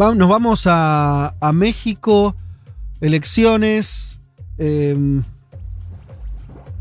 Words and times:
Nos 0.00 0.30
vamos 0.30 0.62
a, 0.64 1.34
México, 1.52 2.34
elecciones. 3.02 4.18
eh, 4.56 4.96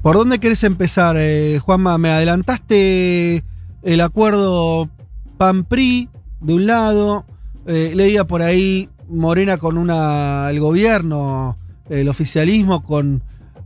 ¿Por 0.02 0.16
dónde 0.16 0.40
querés 0.40 0.64
empezar, 0.64 1.18
eh, 1.20 1.59
Juanma? 1.59 1.98
Me 1.98 2.12
adelantaste 2.12 3.44
el 3.84 4.00
acuerdo 4.00 4.90
PAN-PRI 5.38 6.08
de 6.40 6.54
un 6.54 6.66
lado. 6.66 7.26
eh, 7.68 7.92
leía 7.94 8.23
por 8.23 8.42
ahí 8.42 8.90
Morena 9.09 9.58
con 9.58 9.78
una. 9.78 10.50
el 10.50 10.62
gobierno, 10.62 11.58
el 11.90 12.08
oficialismo 12.08 12.86
con, 12.86 13.22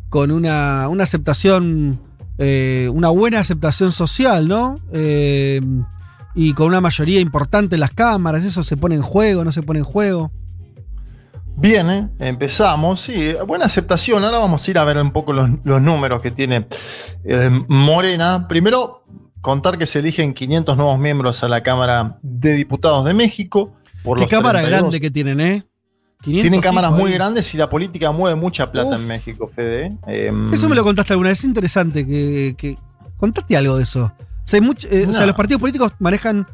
con 0.09 0.31
una, 0.31 0.87
una 0.89 1.03
aceptación. 1.03 1.99
eh, 2.39 2.89
una 2.91 3.09
buena 3.09 3.39
aceptación 3.39 3.91
social, 3.91 4.47
¿no? 4.47 4.79
Y 6.35 6.53
con 6.53 6.67
una 6.67 6.81
mayoría 6.81 7.19
importante 7.19 7.75
en 7.75 7.79
las 7.81 7.91
cámaras, 7.91 8.43
¿eso 8.43 8.63
se 8.63 8.75
pone 8.77 8.95
en 8.95 9.01
juego, 9.01 9.43
no 9.43 9.51
se 9.51 9.61
pone 9.61 9.79
en 9.79 9.85
juego? 9.85 10.31
Bien, 11.55 11.89
¿eh? 11.91 12.09
empezamos. 12.19 13.01
Sí, 13.01 13.33
buena 13.45 13.65
aceptación. 13.65 14.23
Ahora 14.25 14.39
vamos 14.39 14.67
a 14.67 14.71
ir 14.71 14.77
a 14.79 14.83
ver 14.83 14.97
un 14.97 15.11
poco 15.11 15.33
los, 15.33 15.49
los 15.63 15.81
números 15.81 16.21
que 16.21 16.31
tiene 16.31 16.67
eh, 17.23 17.49
Morena. 17.67 18.47
Primero, 18.47 19.03
contar 19.41 19.77
que 19.77 19.85
se 19.85 19.99
eligen 19.99 20.33
500 20.33 20.75
nuevos 20.75 20.97
miembros 20.97 21.43
a 21.43 21.47
la 21.47 21.61
Cámara 21.61 22.17
de 22.23 22.53
Diputados 22.53 23.05
de 23.05 23.13
México. 23.13 23.71
Por 24.03 24.17
Qué 24.17 24.23
los 24.23 24.29
cámara 24.31 24.59
32. 24.59 24.79
grande 24.81 24.99
que 25.01 25.11
tienen, 25.11 25.39
¿eh? 25.39 25.63
500 26.23 26.41
Tienen 26.41 26.61
cámaras 26.61 26.91
tipos 26.91 27.01
muy 27.01 27.11
grandes 27.11 27.53
y 27.53 27.57
la 27.57 27.69
política 27.69 28.11
mueve 28.11 28.35
mucha 28.39 28.71
plata 28.71 28.95
Uf. 28.95 29.01
en 29.01 29.07
México, 29.07 29.51
Fede. 29.53 29.97
¿eh? 30.07 30.31
Eso 30.51 30.67
me 30.69 30.75
lo 30.75 30.83
contaste 30.83 31.13
alguna 31.13 31.29
vez, 31.29 31.39
es 31.39 31.45
interesante 31.45 32.07
que, 32.07 32.55
que- 32.57 32.77
contate 33.17 33.55
algo 33.55 33.77
de 33.77 33.83
eso. 33.83 34.11
Sea, 34.45 34.59
much- 34.61 34.87
eh, 34.91 35.05
o 35.07 35.13
sea, 35.13 35.25
los 35.25 35.35
partidos 35.35 35.59
políticos 35.61 35.93
manejan 35.99 36.47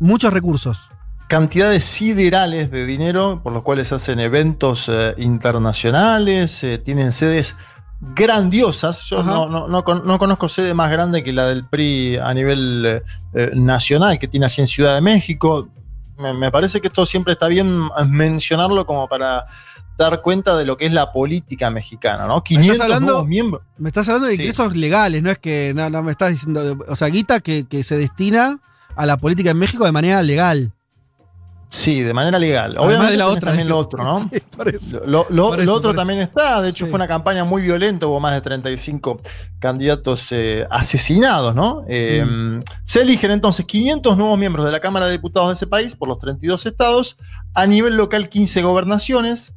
muchos 0.00 0.32
recursos. 0.32 0.80
cantidades 1.26 1.84
siderales 1.84 2.70
de 2.70 2.84
dinero 2.84 3.40
por 3.42 3.52
los 3.52 3.62
cuales 3.62 3.90
hacen 3.92 4.20
eventos 4.20 4.88
eh, 4.92 5.14
internacionales, 5.18 6.62
eh, 6.62 6.78
tienen 6.78 7.12
sedes 7.12 7.56
grandiosas. 8.14 9.00
Yo 9.08 9.22
no, 9.22 9.48
no- 9.48 9.66
no 9.66 9.84
con- 9.84 10.06
no 10.06 10.18
conozco 10.18 10.48
sede 10.48 10.74
más 10.74 10.90
grande 10.90 11.24
que 11.24 11.32
la 11.32 11.46
del 11.46 11.64
PRI 11.64 12.18
a 12.18 12.32
nivel 12.34 13.02
nacional 13.54 14.18
que 14.18 14.28
tiene 14.28 14.46
allí 14.46 14.60
en 14.62 14.68
Ciudad 14.68 14.94
de 14.94 15.00
México. 15.00 15.68
Me, 16.18 16.32
me 16.34 16.50
parece 16.52 16.80
que 16.80 16.88
esto 16.88 17.06
siempre 17.06 17.32
está 17.32 17.48
bien 17.48 17.88
mencionarlo 18.06 18.84
como 18.86 19.08
para 19.08 19.46
dar 19.96 20.20
cuenta 20.22 20.56
de 20.56 20.64
lo 20.64 20.76
que 20.76 20.86
es 20.86 20.92
la 20.92 21.12
política 21.12 21.70
mexicana, 21.70 22.26
¿no? 22.26 22.42
500 22.42 22.80
hablando- 22.80 23.12
nuevos 23.12 23.28
miembros. 23.28 23.62
Me 23.78 23.88
estás 23.88 24.08
hablando 24.08 24.26
de 24.28 24.36
Sí. 24.36 24.42
ingresos 24.42 24.76
legales, 24.76 25.22
no 25.22 25.30
es 25.30 25.38
que 25.38 25.72
no, 25.74 25.88
no 25.90 26.02
me 26.02 26.10
estás 26.12 26.30
diciendo. 26.30 26.76
O 26.88 26.96
sea, 26.96 27.08
guita 27.08 27.40
que, 27.40 27.66
que 27.68 27.84
se 27.84 27.96
destina 27.96 28.58
a 28.96 29.06
la 29.06 29.16
política 29.16 29.50
en 29.50 29.58
México 29.58 29.84
de 29.84 29.92
manera 29.92 30.22
legal. 30.22 30.72
Sí, 31.68 32.02
de 32.02 32.14
manera 32.14 32.38
legal. 32.38 32.70
Además 32.76 32.86
Obviamente 32.86 33.12
de 33.12 33.18
la 33.18 33.26
otra. 33.28 33.40
también 33.50 33.68
lo 33.68 33.78
otro, 33.78 34.04
¿no? 34.04 34.16
Sí, 34.32 34.40
por 34.56 34.68
eso. 34.68 35.00
Lo, 35.06 35.26
otro 35.74 35.92
también 35.92 36.20
está, 36.20 36.62
de 36.62 36.68
hecho 36.70 36.84
Sí. 36.84 36.90
fue 36.90 36.96
una 36.98 37.08
campaña 37.08 37.42
muy 37.42 37.62
violenta, 37.62 38.06
hubo 38.06 38.20
más 38.20 38.32
de 38.34 38.42
35 38.42 39.20
candidatos 39.58 40.28
eh, 40.30 40.66
asesinados, 40.70 41.54
¿no? 41.54 41.84
Eh, 41.88 42.24
Mm. 42.24 42.62
Se 42.84 43.02
eligen 43.02 43.32
entonces 43.32 43.66
500 43.66 44.16
nuevos 44.16 44.38
miembros 44.38 44.64
de 44.66 44.70
la 44.72 44.78
Cámara 44.80 45.06
de 45.06 45.12
Diputados 45.12 45.48
de 45.48 45.54
ese 45.54 45.66
país 45.66 45.96
por 45.96 46.06
los 46.08 46.18
32 46.20 46.64
estados, 46.66 47.16
a 47.54 47.66
nivel 47.66 47.96
local 47.96 48.28
15 48.28 48.62
gobernaciones, 48.62 49.52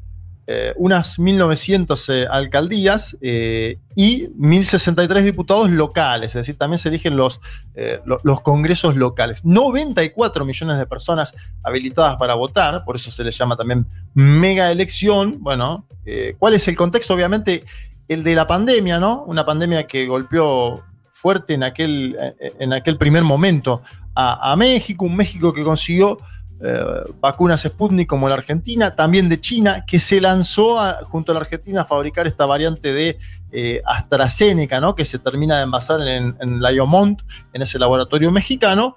eh, 0.49 0.73
unas 0.77 1.19
1900 1.19 2.07
eh, 2.09 2.25
alcaldías 2.31 3.17
eh, 3.21 3.79
y 3.97 4.29
1063 4.37 5.25
diputados 5.25 5.69
locales, 5.69 6.29
es 6.31 6.35
decir, 6.35 6.57
también 6.57 6.79
se 6.79 6.87
eligen 6.87 7.17
los, 7.17 7.41
eh, 7.75 7.99
lo- 8.05 8.21
los 8.23 8.39
congresos 8.41 8.95
locales. 8.95 9.43
94 9.43 10.45
millones 10.45 10.77
de 10.77 10.85
personas 10.85 11.35
habilitadas 11.63 12.15
para 12.15 12.33
votar, 12.35 12.85
por 12.85 12.95
eso 12.95 13.11
se 13.11 13.23
le 13.25 13.31
llama 13.31 13.57
también 13.57 13.85
mega 14.13 14.71
elección. 14.71 15.37
Bueno, 15.41 15.85
eh, 16.05 16.35
¿cuál 16.39 16.53
es 16.53 16.65
el 16.69 16.77
contexto? 16.77 17.13
Obviamente 17.13 17.65
el 18.07 18.23
de 18.23 18.33
la 18.35 18.47
pandemia, 18.47 18.99
¿no? 19.01 19.23
Una 19.23 19.45
pandemia 19.45 19.85
que 19.85 20.07
golpeó 20.07 20.81
fuerte 21.11 21.55
en 21.55 21.63
aquel, 21.63 22.15
en 22.59 22.71
aquel 22.71 22.97
primer 22.97 23.23
momento 23.23 23.81
a 24.15 24.55
México, 24.55 25.03
un 25.05 25.15
México 25.15 25.51
que 25.53 25.63
consiguió 25.63 26.19
eh, 26.59 27.03
vacunas 27.19 27.61
Sputnik 27.61 28.07
como 28.07 28.27
la 28.27 28.35
Argentina, 28.35 28.95
también 28.95 29.29
de 29.29 29.39
China, 29.39 29.85
que 29.85 29.99
se 29.99 30.19
lanzó 30.19 30.77
junto 31.05 31.31
a 31.31 31.35
la 31.35 31.41
Argentina 31.41 31.81
a 31.81 31.85
fabricar 31.85 32.27
esta 32.27 32.45
variante 32.45 32.93
de 32.93 33.17
eh, 33.51 33.81
AstraZeneca, 33.85 34.79
¿no? 34.79 34.95
que 34.95 35.05
se 35.05 35.19
termina 35.19 35.57
de 35.57 35.63
envasar 35.63 36.01
en, 36.01 36.35
en 36.39 36.59
Lyon-Mont, 36.61 37.21
en 37.53 37.61
ese 37.61 37.79
laboratorio 37.79 38.31
mexicano. 38.31 38.95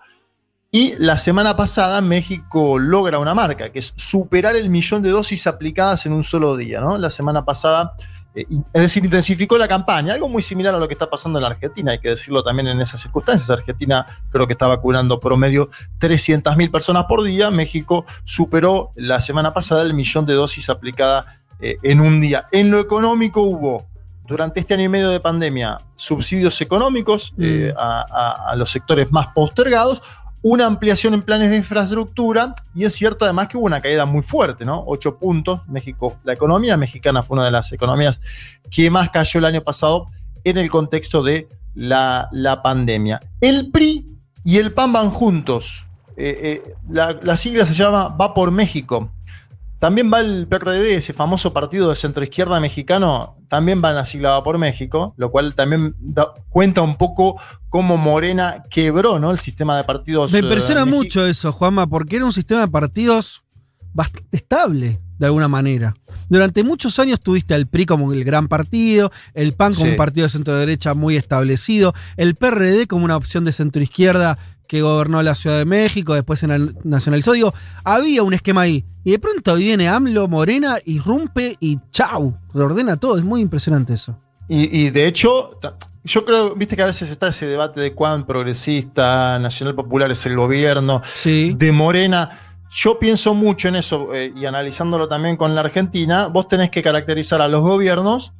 Y 0.72 0.94
la 0.98 1.18
semana 1.18 1.56
pasada 1.56 2.00
México 2.00 2.78
logra 2.78 3.18
una 3.18 3.34
marca, 3.34 3.70
que 3.70 3.80
es 3.80 3.92
superar 3.96 4.54
el 4.54 4.70
millón 4.70 5.02
de 5.02 5.10
dosis 5.10 5.48
aplicadas 5.48 6.06
en 6.06 6.12
un 6.12 6.22
solo 6.22 6.56
día. 6.56 6.80
La 6.80 7.10
semana 7.10 7.44
pasada, 7.44 7.94
eh, 8.34 8.46
es 8.72 8.82
decir, 8.82 9.04
intensificó 9.04 9.58
la 9.58 9.66
campaña, 9.68 10.14
algo 10.14 10.28
muy 10.28 10.42
similar 10.42 10.74
a 10.74 10.78
lo 10.78 10.86
que 10.88 10.94
está 10.94 11.08
pasando 11.10 11.38
en 11.38 11.42
la 11.44 11.48
Argentina, 11.50 11.92
hay 11.92 11.98
que 11.98 12.10
decirlo 12.10 12.42
también 12.42 12.68
en 12.68 12.80
esas 12.80 13.00
circunstancias. 13.00 13.50
Argentina 13.50 14.06
creo 14.30 14.46
que 14.46 14.52
está 14.54 14.66
vacunando 14.68 15.18
promedio 15.20 15.70
300.000 15.98 16.70
personas 16.70 17.04
por 17.04 17.22
día, 17.22 17.50
México 17.50 18.04
superó 18.24 18.90
la 18.94 19.20
semana 19.20 19.52
pasada 19.54 19.82
el 19.82 19.94
millón 19.94 20.26
de 20.26 20.34
dosis 20.34 20.68
aplicadas 20.70 21.26
eh, 21.60 21.76
en 21.82 22.00
un 22.00 22.20
día. 22.20 22.46
En 22.52 22.70
lo 22.70 22.78
económico 22.80 23.42
hubo 23.42 23.86
durante 24.26 24.60
este 24.60 24.74
año 24.74 24.84
y 24.84 24.88
medio 24.88 25.08
de 25.10 25.18
pandemia 25.18 25.80
subsidios 25.96 26.60
económicos 26.60 27.34
eh, 27.38 27.74
a, 27.76 28.06
a- 28.08 28.50
a 28.52 28.56
los 28.56 28.70
sectores 28.70 29.10
más 29.10 29.26
postergados, 29.34 30.02
una 30.42 30.66
ampliación 30.66 31.14
en 31.14 31.22
planes 31.22 31.50
de 31.50 31.56
infraestructura 31.56 32.54
y 32.74 32.84
es 32.84 32.94
cierto 32.94 33.24
además 33.24 33.48
que 33.48 33.56
hubo 33.56 33.66
una 33.66 33.80
caída 33.80 34.06
muy 34.06 34.22
fuerte, 34.22 34.64
¿no? 34.64 34.82
Ocho 34.86 35.18
puntos. 35.18 35.60
México, 35.68 36.16
la 36.24 36.32
economía 36.32 36.76
mexicana 36.76 37.22
fue 37.22 37.36
una 37.36 37.44
de 37.44 37.50
las 37.50 37.72
economías 37.72 38.20
que 38.70 38.90
más 38.90 39.10
cayó 39.10 39.38
el 39.38 39.44
año 39.44 39.62
pasado 39.62 40.08
en 40.44 40.58
el 40.58 40.70
contexto 40.70 41.22
de 41.22 41.48
la, 41.74 42.28
la 42.32 42.62
pandemia. 42.62 43.20
El 43.40 43.70
PRI 43.70 44.06
y 44.44 44.56
el 44.56 44.72
PAN 44.72 44.92
van 44.92 45.10
juntos. 45.10 45.84
Eh, 46.16 46.62
eh, 46.66 46.74
la, 46.88 47.18
la 47.22 47.36
sigla 47.36 47.64
se 47.64 47.74
llama 47.74 48.08
Va 48.08 48.34
por 48.34 48.50
México. 48.50 49.10
También 49.80 50.10
va 50.12 50.20
el 50.20 50.46
PRD, 50.46 50.94
ese 50.94 51.12
famoso 51.14 51.52
partido 51.52 51.88
de 51.88 51.96
centroizquierda 51.96 52.60
mexicano, 52.60 53.38
también 53.48 53.82
va 53.82 53.90
en 53.90 53.96
la 53.96 54.04
sigla 54.04 54.40
por 54.44 54.58
México, 54.58 55.14
lo 55.16 55.30
cual 55.32 55.54
también 55.54 55.96
da- 55.98 56.32
cuenta 56.50 56.82
un 56.82 56.96
poco 56.96 57.40
cómo 57.70 57.96
Morena 57.96 58.62
quebró 58.70 59.18
¿no? 59.18 59.30
el 59.30 59.38
sistema 59.40 59.76
de 59.78 59.84
partidos. 59.84 60.30
Me 60.32 60.38
eh, 60.38 60.42
impresiona 60.42 60.84
mucho 60.84 61.26
eso, 61.26 61.50
Juanma, 61.50 61.86
porque 61.88 62.16
era 62.16 62.26
un 62.26 62.32
sistema 62.32 62.60
de 62.60 62.68
partidos 62.68 63.42
bastante 63.92 64.36
estable, 64.36 65.00
de 65.18 65.26
alguna 65.26 65.48
manera. 65.48 65.94
Durante 66.28 66.62
muchos 66.62 66.98
años 66.98 67.20
tuviste 67.20 67.54
al 67.54 67.66
PRI 67.66 67.86
como 67.86 68.12
el 68.12 68.22
gran 68.22 68.46
partido, 68.48 69.10
el 69.34 69.54
PAN 69.54 69.72
como 69.74 69.86
Sí. 69.86 69.90
un 69.92 69.96
partido 69.96 70.26
de 70.26 70.30
centro 70.30 70.56
derecha 70.56 70.94
muy 70.94 71.16
establecido, 71.16 71.92
el 72.16 72.36
PRD 72.36 72.86
como 72.86 73.04
una 73.04 73.16
opción 73.16 73.44
de 73.44 73.52
centro 73.52 73.82
izquierda 73.82 74.38
que 74.70 74.82
gobernó 74.82 75.20
la 75.20 75.34
Ciudad 75.34 75.58
de 75.58 75.64
México, 75.64 76.14
después 76.14 76.38
se 76.38 76.46
na- 76.46 76.72
nacionalizó. 76.84 77.32
Digo, 77.32 77.52
había 77.82 78.22
un 78.22 78.34
esquema 78.34 78.60
ahí. 78.60 78.84
Y 79.02 79.10
de 79.10 79.18
pronto 79.18 79.56
viene 79.56 79.88
AMLO, 79.88 80.28
Morena, 80.28 80.76
irrumpe 80.84 81.56
y 81.58 81.80
chau, 81.90 82.36
ordena 82.54 82.96
todo. 82.96 83.18
Es 83.18 83.24
muy 83.24 83.40
impresionante 83.40 83.94
eso. 83.94 84.16
Y, 84.48 84.82
y 84.86 84.90
de 84.90 85.08
hecho, 85.08 85.58
yo 86.04 86.24
creo, 86.24 86.54
viste 86.54 86.76
que 86.76 86.82
a 86.82 86.86
veces 86.86 87.10
está 87.10 87.26
ese 87.26 87.46
debate 87.46 87.80
de 87.80 87.94
cuán 87.96 88.24
progresista, 88.26 89.40
nacional 89.40 89.74
popular 89.74 90.08
es 90.12 90.24
el 90.26 90.36
gobierno, 90.36 91.02
Sí. 91.16 91.52
de 91.56 91.72
Morena. 91.72 92.38
Yo 92.72 93.00
pienso 93.00 93.34
mucho 93.34 93.66
en 93.66 93.74
eso 93.74 94.14
eh, 94.14 94.32
y 94.36 94.46
analizándolo 94.46 95.08
también 95.08 95.36
con 95.36 95.52
la 95.56 95.62
Argentina, 95.62 96.28
vos 96.28 96.46
tenés 96.46 96.70
que 96.70 96.80
caracterizar 96.84 97.42
a 97.42 97.48
los 97.48 97.62
gobiernos 97.62 98.34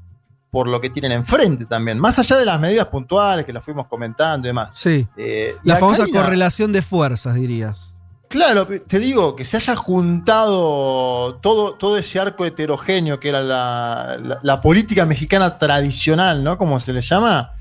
por 0.50 0.66
lo 0.68 0.80
que 0.80 0.90
tienen 0.90 1.12
enfrente 1.12 1.64
también, 1.66 1.98
más 1.98 2.18
allá 2.18 2.36
de 2.36 2.44
las 2.44 2.58
medidas 2.58 2.88
puntuales 2.88 3.44
que 3.46 3.52
las 3.52 3.64
fuimos 3.64 3.86
comentando 3.86 4.46
y 4.46 4.50
demás. 4.50 4.70
Sí. 4.74 5.06
Eh, 5.16 5.56
La 5.62 5.76
famosa 5.76 6.04
caída- 6.04 6.22
correlación 6.22 6.72
de 6.72 6.82
fuerzas, 6.82 7.34
dirías. 7.36 7.94
Claro, 8.28 8.66
te 8.86 8.98
digo, 9.00 9.34
que 9.36 9.44
se 9.44 9.56
haya 9.56 9.74
juntado 9.74 11.36
todo, 11.36 11.74
todo 11.74 11.96
ese 11.96 12.20
arco 12.20 12.44
heterogéneo 12.44 13.18
que 13.20 13.28
era 13.28 13.40
la, 13.42 14.18
la- 14.22 14.38
la 14.42 14.60
política 14.60 15.04
mexicana 15.06 15.58
tradicional, 15.58 16.42
¿no? 16.44 16.56
Como 16.58 16.78
se 16.80 16.92
le 16.92 17.00
llama, 17.00 17.52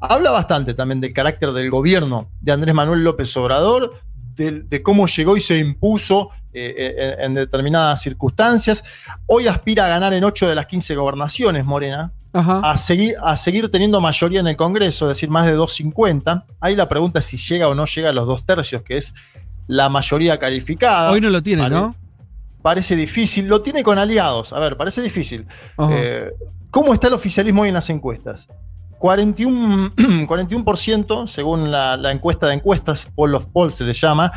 habla 0.00 0.30
bastante 0.30 0.74
también 0.74 1.00
del 1.00 1.12
carácter 1.12 1.52
del 1.52 1.70
gobierno 1.70 2.28
de 2.40 2.52
Andrés 2.52 2.74
Manuel 2.74 3.04
López 3.04 3.36
Obrador, 3.36 3.94
de, 4.36 4.62
de 4.62 4.82
cómo 4.82 5.06
llegó 5.06 5.36
y 5.36 5.40
se 5.40 5.58
impuso 5.58 6.30
eh, 6.58 6.94
eh, 6.96 7.16
en 7.18 7.34
determinadas 7.34 8.00
circunstancias. 8.00 8.82
Hoy 9.26 9.46
aspira 9.46 9.84
a 9.84 9.88
ganar 9.88 10.14
en 10.14 10.24
8 10.24 10.48
de 10.48 10.54
las 10.54 10.64
15 10.64 10.96
gobernaciones, 10.96 11.66
Morena, 11.66 12.12
Ajá. 12.32 12.60
a 12.60 12.78
seguir, 12.78 13.14
a 13.22 13.36
seguir 13.36 13.70
teniendo 13.70 14.00
mayoría 14.00 14.40
en 14.40 14.46
el 14.46 14.56
Congreso, 14.56 15.04
es 15.10 15.18
decir, 15.18 15.28
más 15.28 15.44
de 15.44 15.52
250. 15.52 16.46
Ahí 16.58 16.74
la 16.74 16.88
pregunta 16.88 17.18
es 17.18 17.26
si 17.26 17.36
llega 17.36 17.68
o 17.68 17.74
no 17.74 17.84
llega 17.84 18.08
a 18.08 18.12
los 18.12 18.26
dos 18.26 18.46
tercios, 18.46 18.80
que 18.80 18.96
es 18.96 19.12
la 19.66 19.90
mayoría 19.90 20.38
calificada. 20.38 21.10
Hoy 21.10 21.20
no 21.20 21.28
lo 21.28 21.42
tiene, 21.42 21.68
¿no? 21.68 21.94
Parece 22.62 22.96
difícil, 22.96 23.48
lo 23.48 23.60
tiene 23.60 23.82
con 23.82 23.98
aliados. 23.98 24.54
A 24.54 24.58
ver, 24.58 24.78
parece 24.78 25.02
difícil. 25.02 25.46
Eh, 25.90 26.30
¿Cómo 26.70 26.94
está 26.94 27.08
el 27.08 27.12
oficialismo 27.12 27.62
hoy 27.62 27.68
en 27.68 27.74
las 27.74 27.90
encuestas? 27.90 28.48
41%, 28.98 30.26
41% 30.26 31.26
según 31.28 31.70
la, 31.70 31.96
la 31.96 32.12
encuesta 32.12 32.46
de 32.48 32.54
encuestas, 32.54 33.10
Poll 33.14 33.34
of 33.34 33.46
Polls 33.48 33.74
se 33.76 33.84
le 33.84 33.92
llama, 33.92 34.32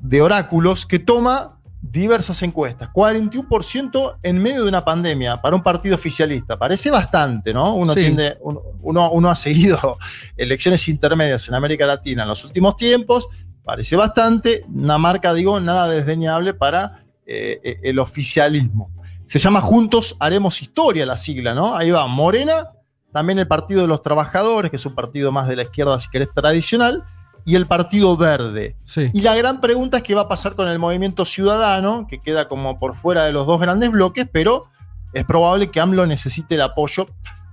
de 0.00 0.20
oráculos, 0.22 0.86
que 0.86 0.98
toma 0.98 1.58
diversas 1.80 2.42
encuestas. 2.42 2.90
41% 2.92 4.16
en 4.22 4.38
medio 4.40 4.62
de 4.62 4.68
una 4.68 4.84
pandemia 4.84 5.40
para 5.42 5.56
un 5.56 5.62
partido 5.62 5.94
oficialista. 5.96 6.56
Parece 6.58 6.90
bastante, 6.90 7.52
¿no? 7.52 7.74
Uno, 7.74 7.94
Sí. 7.94 8.00
tiende- 8.00 8.36
uno, 8.40 8.60
uno- 8.82 9.10
uno 9.10 9.30
ha 9.30 9.34
seguido 9.34 9.98
elecciones 10.36 10.88
intermedias 10.88 11.48
en 11.48 11.54
América 11.54 11.86
Latina 11.86 12.22
en 12.22 12.28
los 12.28 12.44
últimos 12.44 12.76
tiempos. 12.76 13.26
Parece 13.64 13.96
bastante. 13.96 14.64
Una 14.72 14.98
marca, 14.98 15.34
digo, 15.34 15.58
nada 15.60 15.88
desdeñable 15.88 16.54
para 16.54 17.04
eh, 17.26 17.60
eh, 17.64 17.80
el 17.84 17.98
oficialismo. 17.98 18.90
Se 19.26 19.38
llama 19.38 19.60
Juntos 19.60 20.16
Haremos 20.20 20.60
Historia 20.62 21.06
la 21.06 21.16
sigla, 21.16 21.54
¿no? 21.54 21.74
Ahí 21.76 21.90
va 21.90 22.06
Morena, 22.06 22.68
también 23.12 23.38
el 23.38 23.46
Partido 23.46 23.82
de 23.82 23.88
los 23.88 24.02
Trabajadores, 24.02 24.70
que 24.70 24.76
es 24.76 24.86
un 24.86 24.94
partido 24.94 25.30
más 25.32 25.48
de 25.48 25.56
la 25.56 25.62
izquierda, 25.62 25.98
si 26.00 26.08
querés, 26.08 26.28
tradicional, 26.34 27.04
y 27.44 27.56
el 27.56 27.66
Partido 27.66 28.16
Verde. 28.16 28.76
Sí. 28.84 29.10
Y 29.12 29.20
la 29.20 29.34
gran 29.34 29.60
pregunta 29.60 29.98
es 29.98 30.02
qué 30.02 30.14
va 30.14 30.22
a 30.22 30.28
pasar 30.28 30.54
con 30.54 30.68
el 30.68 30.78
movimiento 30.78 31.24
ciudadano, 31.24 32.06
que 32.08 32.20
queda 32.20 32.48
como 32.48 32.78
por 32.78 32.96
fuera 32.96 33.24
de 33.24 33.32
los 33.32 33.46
dos 33.46 33.60
grandes 33.60 33.90
bloques, 33.90 34.28
pero 34.32 34.66
es 35.12 35.24
probable 35.24 35.70
que 35.70 35.80
AMLO 35.80 36.06
necesite 36.06 36.54
el 36.54 36.62
apoyo 36.62 37.06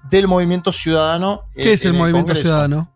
del 0.09 0.27
movimiento 0.27 0.71
ciudadano. 0.71 1.43
¿Qué 1.53 1.73
es 1.73 1.83
el 1.85 1.91
en 1.91 1.97
movimiento 1.97 2.33
Congreso. 2.33 2.41
ciudadano? 2.41 2.93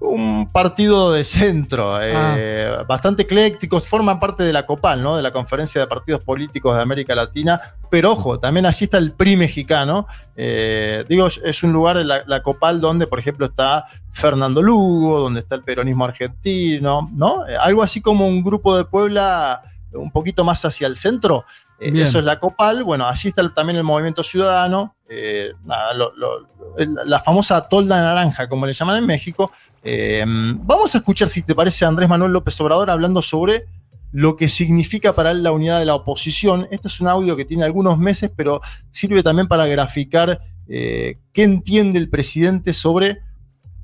Un 0.00 0.50
partido 0.52 1.10
de 1.12 1.24
centro, 1.24 1.98
eh, 2.00 2.70
bastante 2.86 3.22
eclécticos, 3.24 3.86
forman 3.88 4.20
parte 4.20 4.44
de 4.44 4.52
la 4.52 4.64
COPAL, 4.64 5.02
¿no? 5.02 5.16
De 5.16 5.22
la 5.22 5.32
Conferencia 5.32 5.80
de 5.80 5.86
Partidos 5.88 6.20
Políticos 6.22 6.76
de 6.76 6.82
América 6.82 7.16
Latina. 7.16 7.60
Pero 7.90 8.12
ojo, 8.12 8.38
también 8.38 8.64
allí 8.66 8.84
está 8.84 8.98
el 8.98 9.10
PRI 9.12 9.36
mexicano. 9.36 10.06
Eh, 10.36 11.04
digo, 11.08 11.26
es- 11.26 11.62
un 11.64 11.72
lugar, 11.72 11.96
la, 11.96 12.22
la 12.26 12.42
COPAL, 12.44 12.80
donde, 12.80 13.08
por 13.08 13.18
ejemplo, 13.18 13.46
está 13.46 13.86
Fernando 14.12 14.62
Lugo, 14.62 15.18
donde 15.18 15.40
está 15.40 15.56
el 15.56 15.64
peronismo 15.64 16.04
argentino, 16.04 17.10
¿no? 17.14 17.44
Eh, 17.48 17.56
algo 17.56 17.82
así 17.82 18.00
como 18.00 18.28
un 18.28 18.44
grupo 18.44 18.76
de 18.76 18.84
Puebla 18.84 19.62
un 19.92 20.12
poquito 20.12 20.44
más 20.44 20.64
hacia 20.64 20.86
el 20.86 20.96
centro. 20.96 21.44
Bien. 21.80 21.96
eso 22.06 22.18
es 22.18 22.24
la 22.24 22.40
COPAL. 22.40 22.82
Bueno, 22.82 23.06
allí 23.06 23.28
está 23.28 23.40
el- 23.40 23.54
también 23.54 23.76
el 23.76 23.84
movimiento 23.84 24.24
ciudadano, 24.24 24.96
eh, 25.08 25.52
nada, 25.64 25.94
lo- 25.94 26.12
lo- 26.16 26.48
el- 26.76 26.92
la 27.04 27.20
famosa 27.20 27.60
tolda 27.68 28.02
naranja, 28.02 28.48
como 28.48 28.66
le 28.66 28.72
llaman 28.72 28.96
en 28.96 29.06
México. 29.06 29.52
Eh, 29.82 30.24
vamos 30.26 30.94
a 30.94 30.98
escuchar, 30.98 31.28
si 31.28 31.42
te 31.42 31.54
parece, 31.54 31.84
a 31.84 31.88
Andrés 31.88 32.08
Manuel 32.08 32.32
López 32.32 32.60
Obrador 32.60 32.90
hablando 32.90 33.22
sobre 33.22 33.66
lo 34.10 34.36
que 34.36 34.48
significa 34.48 35.14
para 35.14 35.30
él 35.30 35.42
la 35.42 35.52
unidad 35.52 35.78
de 35.78 35.86
la 35.86 35.94
oposición. 35.94 36.66
Este 36.70 36.88
es 36.88 37.00
un 37.00 37.08
audio 37.08 37.36
que 37.36 37.44
tiene 37.44 37.64
algunos 37.64 37.98
meses, 37.98 38.30
pero 38.34 38.60
sirve 38.90 39.22
también 39.22 39.48
para 39.48 39.66
graficar 39.66 40.40
eh, 40.68 41.18
qué 41.32 41.42
entiende 41.42 41.98
el 41.98 42.08
presidente 42.08 42.72
sobre 42.72 43.18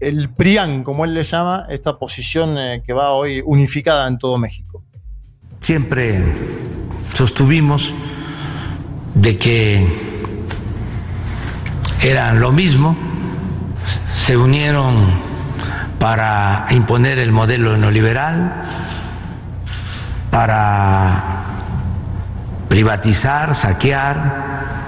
el 0.00 0.31
PRIAN, 0.31 0.82
como 0.82 1.05
él 1.05 1.14
le 1.14 1.23
llama, 1.23 1.67
esta 1.69 1.99
posición 1.99 2.58
eh, 2.58 2.82
que 2.85 2.93
va 2.93 3.12
hoy 3.12 3.43
unificada 3.44 4.06
en 4.08 4.19
todo 4.19 4.37
México. 4.37 4.82
Siempre 5.61 6.23
sostuvimos 7.11 7.93
de 9.14 9.38
que 9.38 9.87
eran 12.02 12.40
lo 12.40 12.52
mismo, 12.52 12.97
se 14.14 14.37
unieron 14.37 15.33
para 16.04 16.66
imponer 16.68 17.18
el 17.18 17.32
modelo 17.32 17.78
neoliberal, 17.78 18.52
para 20.30 21.22
privatizar, 22.68 23.54
saquear, 23.54 24.84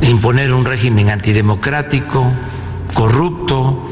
imponer 0.00 0.54
un 0.54 0.64
régimen 0.64 1.10
antidemocrático, 1.10 2.32
corrupto, 2.94 3.90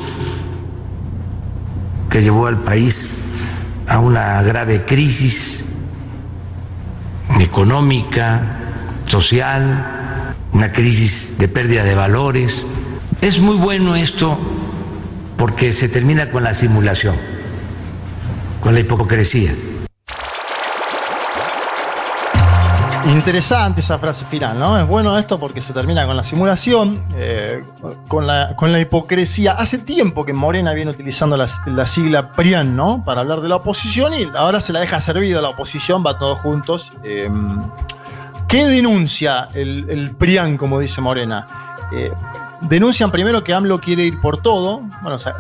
que 2.08 2.22
llevó 2.22 2.46
al 2.46 2.60
país 2.60 3.14
a 3.86 3.98
una 3.98 4.40
grave 4.40 4.86
crisis 4.86 5.62
económica, 7.38 8.40
social, 9.02 9.97
una 10.52 10.72
crisis 10.72 11.38
de 11.38 11.48
pérdida 11.48 11.84
de 11.84 11.94
valores. 11.94 12.66
Es 13.20 13.40
muy 13.40 13.56
bueno 13.56 13.96
esto 13.96 14.38
porque 15.36 15.72
se 15.72 15.88
termina 15.88 16.30
con 16.30 16.44
la 16.44 16.54
simulación, 16.54 17.16
con 18.60 18.74
la 18.74 18.80
hipocresía. 18.80 19.52
Interesante 23.06 23.80
esa 23.80 23.98
frase 23.98 24.26
final, 24.26 24.58
¿no? 24.58 24.78
Es 24.78 24.86
bueno 24.86 25.16
esto 25.16 25.38
porque 25.38 25.62
se 25.62 25.72
termina 25.72 26.04
con 26.04 26.14
la 26.16 26.24
simulación, 26.24 27.02
eh, 27.16 27.64
con, 28.06 28.26
la, 28.26 28.54
con 28.54 28.70
la 28.70 28.80
hipocresía. 28.80 29.52
Hace 29.52 29.78
tiempo 29.78 30.26
que 30.26 30.34
Morena 30.34 30.74
viene 30.74 30.90
utilizando 30.90 31.36
la, 31.36 31.48
la 31.66 31.86
sigla 31.86 32.32
PRIAN, 32.32 32.76
¿no? 32.76 33.04
Para 33.04 33.22
hablar 33.22 33.40
de 33.40 33.48
la 33.48 33.56
oposición 33.56 34.12
y 34.12 34.28
ahora 34.36 34.60
se 34.60 34.74
la 34.74 34.80
deja 34.80 35.00
servida 35.00 35.40
la 35.40 35.48
oposición, 35.48 36.04
va 36.04 36.18
todos 36.18 36.38
juntos. 36.40 36.92
Eh, 37.02 37.30
¿Qué 38.48 38.66
denuncia 38.66 39.48
el, 39.54 39.88
el 39.90 40.10
PRIAN, 40.16 40.56
como 40.56 40.80
dice 40.80 41.00
Morena? 41.02 41.46
Eh, 41.92 42.10
denuncian 42.62 43.10
primero 43.10 43.44
que 43.44 43.52
AMLO 43.52 43.78
quiere 43.78 44.04
ir 44.04 44.20
por 44.20 44.38
todo. 44.40 44.80
Bueno, 45.02 45.16
o 45.16 45.18
sea, 45.18 45.34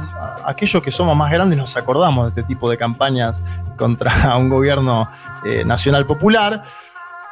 aquellos 0.44 0.82
que 0.82 0.90
somos 0.92 1.16
más 1.16 1.30
grandes 1.30 1.58
nos 1.58 1.76
acordamos 1.76 2.24
de 2.26 2.28
este 2.40 2.42
tipo 2.42 2.68
de 2.68 2.76
campañas 2.76 3.42
contra 3.76 4.36
un 4.36 4.48
gobierno 4.50 5.08
eh, 5.44 5.64
nacional 5.64 6.04
popular 6.06 6.64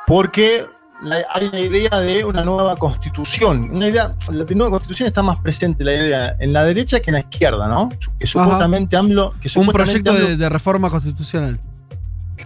porque 0.07 0.67
la- 1.03 1.25
hay 1.35 1.47
una 1.49 1.61
idea 1.61 1.99
de 2.01 2.25
una 2.25 2.43
nueva 2.43 2.75
constitución. 2.77 3.69
Una 3.71 3.89
idea, 3.89 4.15
la 4.33 4.45
nueva 4.55 4.71
constitución 4.71 5.09
está 5.09 5.23
más 5.23 5.39
presente 5.41 5.85
la 5.85 5.93
idea 5.93 6.37
en 6.39 6.55
la 6.55 6.65
derecha 6.65 7.01
que 7.01 7.11
en 7.11 7.15
la 7.15 7.21
izquierda, 7.21 7.69
¿no? 7.69 7.91
Que 8.19 8.27
supuestamente 8.27 8.97
AMLO. 8.97 9.33
Que 9.33 9.49
Un 9.49 9.67
supuestamente 9.67 10.05
proyecto 10.05 10.13
AMLO- 10.13 10.29
de, 10.31 10.37
de 10.39 10.49
reforma 10.49 10.89
constitucional. 10.89 11.61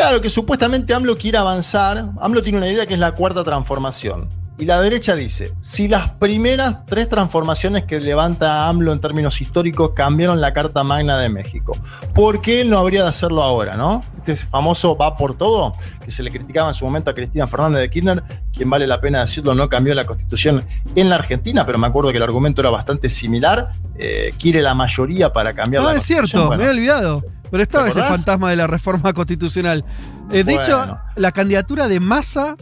Claro, 0.00 0.22
que 0.22 0.30
supuestamente 0.30 0.94
AMLO 0.94 1.14
quiere 1.14 1.36
avanzar. 1.36 2.12
AMLO 2.22 2.42
tiene 2.42 2.56
una 2.56 2.68
idea 2.68 2.86
que 2.86 2.94
es 2.94 3.00
la 3.00 3.12
cuarta 3.12 3.44
transformación. 3.44 4.30
Y 4.56 4.64
la 4.64 4.80
derecha 4.80 5.14
dice, 5.14 5.52
si 5.60 5.88
las 5.88 6.12
primeras 6.12 6.86
tres 6.86 7.06
transformaciones 7.10 7.84
que 7.84 8.00
levanta 8.00 8.66
AMLO 8.66 8.94
en 8.94 9.00
términos 9.02 9.42
históricos 9.42 9.90
cambiaron 9.94 10.40
la 10.40 10.54
Carta 10.54 10.82
Magna 10.84 11.18
de 11.18 11.28
México, 11.28 11.76
¿por 12.14 12.40
qué 12.40 12.62
él 12.62 12.70
no 12.70 12.78
habría 12.78 13.02
de 13.02 13.10
hacerlo 13.10 13.42
ahora, 13.42 13.76
no? 13.76 14.02
Este 14.16 14.36
famoso 14.36 14.96
va 14.96 15.16
por 15.18 15.36
todo, 15.36 15.74
que 16.02 16.10
se 16.10 16.22
le 16.22 16.30
criticaba 16.30 16.70
en 16.70 16.74
su 16.74 16.86
momento 16.86 17.10
a 17.10 17.14
Cristina 17.14 17.46
Fernández 17.46 17.82
de 17.82 17.90
Kirchner, 17.90 18.22
quien 18.54 18.70
vale 18.70 18.86
la 18.86 19.02
pena 19.02 19.20
decirlo, 19.20 19.54
no 19.54 19.68
cambió 19.68 19.94
la 19.94 20.04
constitución 20.04 20.64
en 20.94 21.10
la 21.10 21.16
Argentina, 21.16 21.66
pero 21.66 21.76
me 21.76 21.88
acuerdo 21.88 22.10
que 22.10 22.16
el 22.16 22.22
argumento 22.22 22.62
era 22.62 22.70
bastante 22.70 23.10
similar. 23.10 23.72
eh, 23.98 24.32
quiere 24.38 24.62
la 24.62 24.74
mayoría 24.74 25.30
para 25.30 25.52
cambiar 25.52 25.82
No, 25.82 25.90
la 25.90 25.98
es 25.98 26.04
cierto. 26.04 26.46
Bueno, 26.46 26.62
me 26.62 26.68
he 26.68 26.70
olvidado. 26.70 27.22
Pero 27.50 27.62
estaba 27.62 27.84
¿Te 27.84 27.90
ese 27.90 28.02
fantasma 28.02 28.50
de 28.50 28.56
la 28.56 28.66
reforma 28.66 29.12
constitucional. 29.12 29.84
Eh, 30.30 30.44
de 30.44 30.54
Bueno. 30.54 30.60
hecho, 30.62 30.98
la 31.16 31.32
candidatura 31.32 31.88
de 31.88 31.98
Massa 32.00 32.56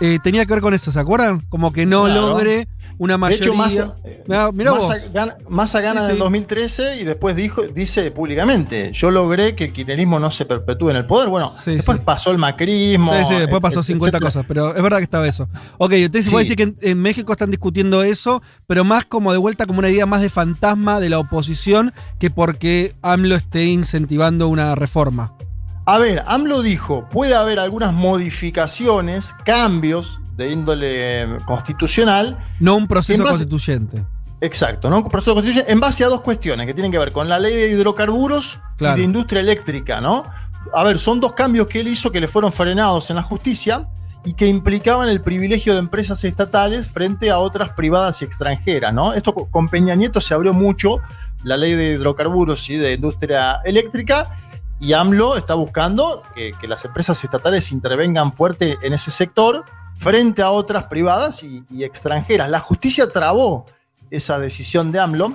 eh, 0.00 0.18
tenía 0.22 0.44
que 0.46 0.54
ver 0.54 0.62
con 0.62 0.74
eso, 0.74 0.90
¿se 0.90 0.98
acuerdan? 0.98 1.40
Como 1.48 1.72
que 1.72 1.86
no 1.86 2.04
Claro. 2.06 2.20
logre 2.28 2.66
una 3.02 3.14
De 3.14 3.18
mayoría. 3.18 3.44
hecho, 3.46 3.54
Massa, 3.54 3.94
Massa 4.28 5.08
gana, 5.12 5.36
Massa 5.48 5.80
gana 5.80 6.00
Sí, 6.00 6.04
en 6.04 6.06
sí. 6.10 6.12
el 6.12 6.18
2013 6.20 6.96
y 7.00 7.04
después 7.04 7.34
dijo, 7.34 7.62
dice 7.62 8.10
públicamente, 8.12 8.92
yo 8.92 9.10
logré 9.10 9.56
que 9.56 9.64
el 9.64 9.72
kirchnerismo 9.72 10.20
no 10.20 10.30
se 10.30 10.44
perpetúe 10.44 10.90
en 10.90 10.96
el 10.96 11.06
poder. 11.06 11.28
Bueno, 11.28 11.50
después 11.66 11.98
pasó 12.00 12.30
el 12.30 12.38
macrismo. 12.38 13.12
Sí, 13.14 13.24
sí, 13.28 13.34
después 13.34 13.60
pasó 13.60 13.80
et- 13.80 13.86
50 13.86 14.18
etcétera. 14.18 14.26
cosas, 14.28 14.44
pero 14.46 14.76
es 14.76 14.82
verdad 14.82 14.98
que 14.98 15.04
estaba 15.04 15.26
eso. 15.26 15.48
Ok, 15.78 15.92
entonces 15.94 16.26
se 16.26 16.30
puede 16.30 16.44
decir 16.44 16.56
que 16.56 16.62
en, 16.62 16.76
en 16.80 17.00
México 17.00 17.32
están 17.32 17.50
discutiendo 17.50 18.02
eso, 18.04 18.40
pero 18.68 18.84
más 18.84 19.04
como 19.04 19.32
de 19.32 19.38
vuelta 19.38 19.66
como 19.66 19.80
una 19.80 19.90
idea 19.90 20.06
más 20.06 20.20
de 20.20 20.30
fantasma 20.30 21.00
de 21.00 21.10
la 21.10 21.18
oposición 21.18 21.92
que 22.20 22.30
porque 22.30 22.94
AMLO 23.02 23.34
esté 23.34 23.64
incentivando 23.64 24.46
una 24.48 24.74
reforma. 24.76 25.34
A 25.86 25.98
ver, 25.98 26.22
AMLO 26.28 26.62
dijo, 26.62 27.08
puede 27.10 27.34
haber 27.34 27.58
algunas 27.58 27.92
modificaciones, 27.92 29.34
cambios 29.44 30.20
de 30.36 30.50
índole 30.50 31.26
constitucional, 31.46 32.38
No 32.60 32.76
un 32.76 32.86
proceso 32.86 33.22
base- 33.22 33.32
constituyente. 33.46 34.04
Exacto, 34.40 34.90
¿no? 34.90 35.08
Proceso 35.08 35.30
de 35.30 35.34
constitución 35.36 35.64
en 35.68 35.78
base 35.80 36.04
a 36.04 36.08
dos 36.08 36.20
cuestiones 36.20 36.66
que 36.66 36.74
tienen 36.74 36.90
que 36.90 36.98
ver 36.98 37.12
con 37.12 37.28
la 37.28 37.38
ley 37.38 37.54
de 37.54 37.68
hidrocarburos 37.70 38.58
Claro. 38.76 38.96
y 38.96 39.00
de 39.00 39.04
industria 39.04 39.40
eléctrica, 39.40 40.00
¿no? 40.00 40.24
A 40.74 40.82
ver, 40.84 40.98
son 40.98 41.20
dos 41.20 41.32
cambios 41.34 41.66
que 41.68 41.80
él 41.80 41.88
hizo 41.88 42.10
que 42.10 42.20
le 42.20 42.26
fueron 42.28 42.52
frenados 42.52 43.08
en 43.10 43.16
la 43.16 43.22
justicia 43.22 43.86
y 44.24 44.34
que 44.34 44.46
implicaban 44.46 45.08
el 45.08 45.20
privilegio 45.20 45.74
de 45.74 45.80
empresas 45.80 46.22
estatales 46.24 46.86
frente 46.88 47.30
a 47.30 47.38
otras 47.38 47.70
privadas 47.70 48.20
y 48.22 48.24
extranjeras, 48.24 48.92
¿no? 48.94 49.12
Esto 49.14 49.32
co- 49.34 49.48
con 49.50 49.68
Peña 49.68 49.94
Nieto 49.94 50.20
se 50.20 50.34
abrió 50.34 50.52
mucho, 50.52 50.96
la 51.44 51.56
ley 51.56 51.74
de 51.74 51.92
hidrocarburos 51.94 52.68
y 52.70 52.76
de 52.76 52.94
industria 52.94 53.60
eléctrica, 53.64 54.28
y 54.80 54.92
AMLO 54.92 55.36
está 55.36 55.54
buscando 55.54 56.22
que, 56.34 56.52
que 56.60 56.66
las 56.68 56.84
empresas 56.84 57.22
estatales 57.22 57.70
intervengan 57.70 58.32
fuerte 58.32 58.76
en 58.82 58.92
ese 58.92 59.10
sector 59.12 59.64
frente 59.98 60.42
a 60.42 60.50
otras 60.50 60.86
privadas 60.86 61.42
y, 61.42 61.64
y 61.70 61.84
extranjeras. 61.84 62.48
La 62.50 62.60
justicia 62.60 63.08
trabó 63.08 63.66
esa 64.10 64.38
decisión 64.38 64.92
de 64.92 65.00
AMLO. 65.00 65.34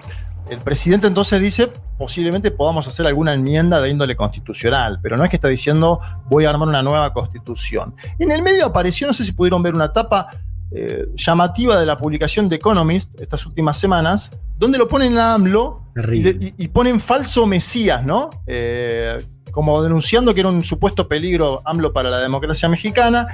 El 0.50 0.60
presidente 0.60 1.08
entonces 1.08 1.42
dice, 1.42 1.72
posiblemente 1.98 2.52
podamos 2.52 2.88
hacer 2.88 3.06
alguna 3.08 3.34
enmienda 3.34 3.82
de 3.82 3.90
índole 3.90 4.16
constitucional, 4.16 5.00
pero 5.02 5.18
no 5.18 5.24
es 5.24 5.30
que 5.30 5.36
está 5.36 5.48
diciendo 5.50 6.00
voy 6.30 6.46
a 6.46 6.50
armar 6.52 6.70
una 6.70 6.82
nueva 6.84 7.12
constitución. 7.12 7.96
En 8.20 8.32
el 8.32 8.42
medio 8.42 8.66
apareció, 8.66 9.08
no 9.08 9.14
sé 9.14 9.26
si 9.26 9.32
pudieron 9.34 9.62
ver 9.62 9.74
una 9.76 9.92
tapa 9.92 10.30
eh, 10.72 11.08
llamativa 11.16 11.80
de 11.80 11.86
la 11.86 11.98
publicación 11.98 12.48
de 12.50 12.58
Economist 12.58 13.20
estas 13.20 13.46
últimas 13.46 13.78
semanas, 13.78 14.32
donde 14.58 14.78
lo 14.78 14.88
ponen 14.88 15.18
a 15.18 15.34
AMLO 15.34 15.82
le- 16.22 16.54
y 16.58 16.68
ponen 16.70 17.00
falso 17.00 17.46
Mesías, 17.46 18.04
¿no? 18.06 18.30
Eh, 18.46 19.26
como 19.52 19.82
denunciando 19.82 20.34
que 20.34 20.42
era 20.42 20.50
un 20.50 20.64
supuesto 20.64 21.08
peligro 21.08 21.62
AMLO 21.66 21.92
para 21.94 22.10
la 22.10 22.20
democracia 22.20 22.70
mexicana. 22.70 23.28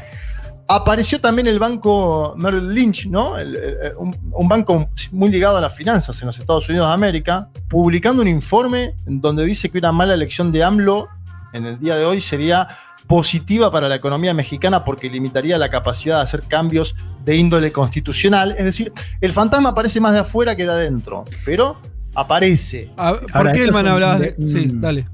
Apareció 0.67 1.19
también 1.19 1.47
el 1.47 1.59
banco 1.59 2.33
Merrill 2.37 2.73
Lynch, 2.73 3.07
¿no? 3.07 3.37
El- 3.37 3.55
el- 3.55 3.93
un, 3.97 4.15
un 4.31 4.47
banco 4.47 4.89
muy 5.11 5.29
ligado 5.29 5.57
a 5.57 5.61
las 5.61 5.75
finanzas 5.75 6.19
en 6.21 6.27
los 6.27 6.39
Estados 6.39 6.67
Unidos 6.69 6.87
de 6.87 6.93
América, 6.93 7.49
publicando 7.69 8.21
un 8.21 8.27
informe 8.29 8.95
en 9.05 9.19
donde 9.21 9.43
dice 9.45 9.69
que 9.69 9.77
una 9.77 9.91
mala 9.91 10.13
elección 10.13 10.51
de 10.51 10.63
AMLO 10.63 11.09
en 11.51 11.65
el 11.65 11.79
día 11.79 11.95
de 11.97 12.05
hoy 12.05 12.21
sería 12.21 12.67
positiva 13.07 13.69
para 13.71 13.89
la 13.89 13.95
economía 13.95 14.33
mexicana 14.33 14.85
porque 14.85 15.09
limitaría 15.09 15.57
la 15.57 15.69
capacidad 15.69 16.15
de 16.17 16.21
hacer 16.23 16.43
cambios 16.47 16.95
de 17.25 17.35
índole 17.35 17.71
constitucional. 17.73 18.55
Es 18.57 18.63
decir, 18.63 18.93
el 19.19 19.33
fantasma 19.33 19.69
aparece 19.69 19.99
más 19.99 20.13
de 20.13 20.19
afuera 20.19 20.55
que 20.55 20.63
de 20.65 20.71
adentro, 20.71 21.25
pero 21.45 21.77
aparece. 22.15 22.89
A- 22.95 23.13
¿Por 23.15 23.29
Ahora, 23.35 23.51
qué, 23.51 23.63
Elman, 23.65 23.87
hablabas 23.87 24.19
de- 24.21 24.31
de.? 24.31 24.47
Sí, 24.47 24.69
dale. 24.73 25.07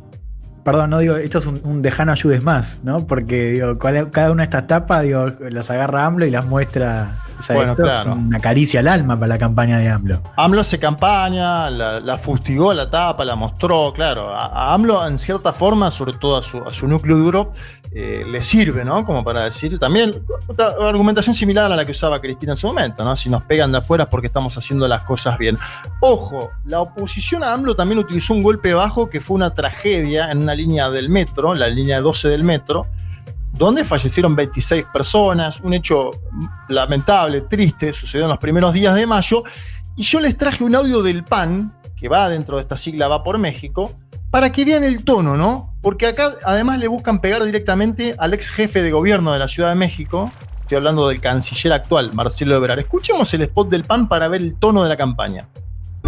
Perdón, 0.64 0.90
no 0.90 1.00
digo, 1.00 1.16
esto 1.16 1.38
es 1.40 1.46
un, 1.48 1.62
un 1.64 1.82
dejano 1.82 2.12
ayudes 2.12 2.44
más, 2.44 2.80
¿no? 2.84 3.08
Porque 3.08 3.52
digo, 3.54 3.78
cual- 3.80 4.10
cada 4.12 4.32
una 4.32 4.42
de 4.44 4.46
estas 4.46 4.68
tapas, 4.68 5.04
digo, 5.04 5.26
las 5.50 5.70
agarra 5.72 6.06
AMLO 6.06 6.26
y 6.26 6.32
las 6.32 6.46
muestra. 6.46 7.20
O 7.40 7.44
sea, 7.44 7.56
Bueno, 7.56 7.72
esto 7.72 7.84
claro. 7.84 8.12
es 8.12 8.18
una 8.18 8.40
caricia 8.42 8.82
al 8.82 8.90
alma 8.90 9.16
para 9.18 9.30
la 9.30 9.38
campaña 9.38 9.78
de 9.80 9.88
AMLO. 9.90 10.22
AMLO 10.36 10.60
hace 10.62 10.78
campaña, 10.78 11.70
la, 11.70 12.00
la 12.02 12.18
fustigó 12.18 12.74
la 12.74 12.90
tapa, 12.90 13.24
la 13.24 13.36
mostró, 13.36 13.94
claro. 13.94 14.36
A, 14.36 14.48
a 14.48 14.74
AMLO, 14.74 15.08
en 15.08 15.18
cierta 15.18 15.54
forma, 15.54 15.90
sobre 15.92 16.14
todo 16.14 16.38
a 16.38 16.42
su, 16.42 16.58
a 16.62 16.72
su 16.74 16.86
núcleo 16.88 17.16
duro, 17.18 17.54
eh, 17.92 18.24
le 18.28 18.40
sirve, 18.42 18.86
¿no? 18.86 19.04
Como 19.04 19.24
para 19.24 19.46
decir 19.46 19.80
también 19.80 20.14
otra 20.46 20.76
argumentación 20.80 21.34
similar 21.34 21.72
a 21.72 21.76
la 21.76 21.86
que 21.86 21.92
usaba 21.92 22.22
Cristina 22.22 22.54
en 22.54 22.58
su 22.58 22.68
momento, 22.68 23.04
¿no? 23.04 23.16
Si 23.16 23.30
nos 23.30 23.42
pegan 23.44 23.72
de 23.72 23.80
afuera 23.80 24.04
es 24.04 24.10
porque 24.10 24.28
estamos 24.28 24.56
haciendo 24.56 24.88
las 24.88 25.02
cosas 25.02 25.40
bien. 25.40 25.58
Ojo, 26.00 26.52
la 26.66 26.82
oposición 26.82 27.44
a 27.44 27.52
AMLO 27.52 27.76
también 27.76 27.98
utilizó 27.98 28.34
un 28.34 28.44
golpe 28.44 28.76
bajo 28.76 29.10
que 29.10 29.20
fue 29.20 29.36
una 29.36 29.56
tragedia 29.56 30.32
en 30.32 30.44
una 30.44 30.54
línea 30.54 30.92
del 30.92 31.10
metro, 31.10 31.56
la 31.56 31.68
línea 31.68 32.00
12 32.00 32.28
del 32.28 32.44
metro, 32.44 32.86
donde 33.54 33.84
fallecieron 33.84 34.36
26 34.36 34.86
personas, 34.94 35.60
un 35.62 35.74
hecho 35.74 36.12
lamentable, 36.68 37.42
triste, 37.42 37.92
sucedió 37.92 38.26
en 38.26 38.30
los 38.30 38.38
primeros 38.38 38.72
días 38.72 38.94
de 38.94 39.08
mayo, 39.08 39.44
y 39.96 40.04
yo 40.04 40.20
les 40.20 40.38
traje 40.38 40.64
un 40.64 40.76
audio 40.76 41.02
del 41.02 41.24
PAN, 41.24 41.74
que 41.96 42.08
va 42.08 42.30
dentro 42.30 42.58
de 42.58 42.62
esta 42.62 42.78
sigla 42.78 43.08
Va 43.08 43.24
por 43.24 43.40
México, 43.40 43.96
para 44.32 44.52
que 44.52 44.66
vean 44.66 44.84
el 44.84 45.04
tono, 45.04 45.36
¿no? 45.36 45.74
Porque 45.82 46.08
acá 46.08 46.36
además 46.46 46.80
le 46.80 46.88
buscan 46.88 47.22
pegar 47.22 47.44
directamente 47.44 48.16
al 48.18 48.34
ex 48.34 48.50
jefe 48.50 48.84
de 48.84 48.92
gobierno 48.92 49.34
de 49.34 49.40
la 49.40 49.48
Ciudad 49.48 49.70
de 49.70 49.76
México, 49.76 50.32
estoy 50.62 50.78
hablando 50.78 51.08
del 51.08 51.20
canciller 51.20 51.74
actual, 51.74 52.14
Marcelo 52.14 52.56
Ebrard. 52.56 52.80
Escuchemos 52.80 53.34
el 53.34 53.44
spot 53.44 53.70
del 53.70 53.86
PAN 53.86 54.08
para 54.08 54.28
ver 54.28 54.42
el 54.42 54.56
tono 54.56 54.84
de 54.84 54.90
la 54.90 54.98
campaña. 54.98 55.48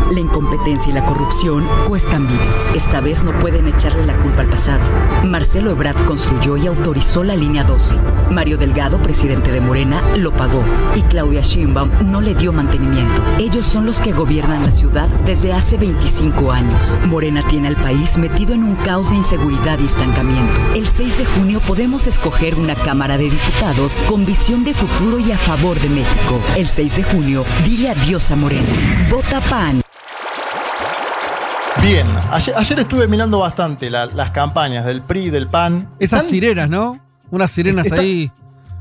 La 0.10 0.20
incompetencia 0.20 0.89
y 0.89 0.93
la 0.93 1.05
corrupción 1.05 1.67
cuestan 1.88 2.27
vidas. 2.27 2.58
Esta 2.75 3.00
vez 3.00 3.24
no 3.24 3.31
pueden 3.39 3.67
echarle 3.67 4.05
la 4.05 4.17
culpa 4.17 4.41
al 4.41 4.50
pasado. 4.50 4.81
Marcelo 5.24 5.72
Ebrard 5.72 6.03
construyó 6.05 6.58
y 6.58 6.67
autorizó 6.67 7.24
la 7.24 7.36
línea 7.36 7.63
12. 7.63 7.96
Mario 8.29 8.58
Delgado, 8.58 9.01
presidente 9.01 9.51
de 9.51 9.62
Morena, 9.62 10.01
lo 10.17 10.31
pagó. 10.31 10.63
Y 10.96 11.01
Claudia 11.03 11.41
Sheinbaum 11.41 12.12
no 12.12 12.22
le 12.22 12.36
dio 12.36 12.51
mantenimiento. 12.51 13.22
Ellos 13.39 13.65
son 13.65 13.86
los 13.86 14.01
que 14.01 14.12
gobiernan 14.12 14.63
la 14.63 14.72
ciudad 14.72 15.08
desde 15.25 15.53
hace 15.53 15.77
25 15.77 16.51
años. 16.51 16.98
Morena 17.08 17.43
tiene 17.48 17.67
al 17.67 17.75
país 17.75 18.17
metido 18.17 18.53
en 18.53 18.63
un 18.63 18.75
caos 18.75 19.12
de 19.12 19.17
inseguridad 19.17 19.79
y 19.79 19.86
estancamiento. 19.86 20.53
El 20.75 20.88
6 20.88 21.17
de 21.17 21.25
junio 21.25 21.60
podemos 21.62 22.08
escoger 22.08 22.55
una 22.55 22.75
Cámara 22.75 23.17
de 23.17 23.29
Diputados 23.29 23.98
con 24.08 24.25
visión 24.25 24.63
de 24.63 24.74
futuro 24.74 25.20
y 25.20 25.31
a 25.31 25.38
favor 25.38 25.79
de 25.79 25.89
México. 25.89 26.39
El 26.55 26.67
6 26.67 26.98
de 26.98 27.03
junio, 27.03 27.46
dile 27.65 27.89
adiós 27.89 28.31
a 28.31 28.36
Morena. 28.36 29.08
Vota 29.10 29.39
PAN. 29.41 29.81
Bien, 31.80 32.06
ayer, 32.32 32.54
ayer 32.58 32.80
estuve 32.80 33.08
mirando 33.08 33.40
bastante 33.40 33.90
la- 33.90 34.06
las 34.08 34.32
campañas 34.32 34.86
del 34.86 35.01
PRI, 35.01 35.30
del 35.30 35.48
PAN. 35.48 35.90
Esas 36.00 36.20
Están- 36.20 36.30
sirenas, 36.30 36.70
¿no? 36.70 37.00
Unas 37.32 37.50
sirenas 37.51 37.88
Está- 37.88 38.00
ahí. 38.01 38.32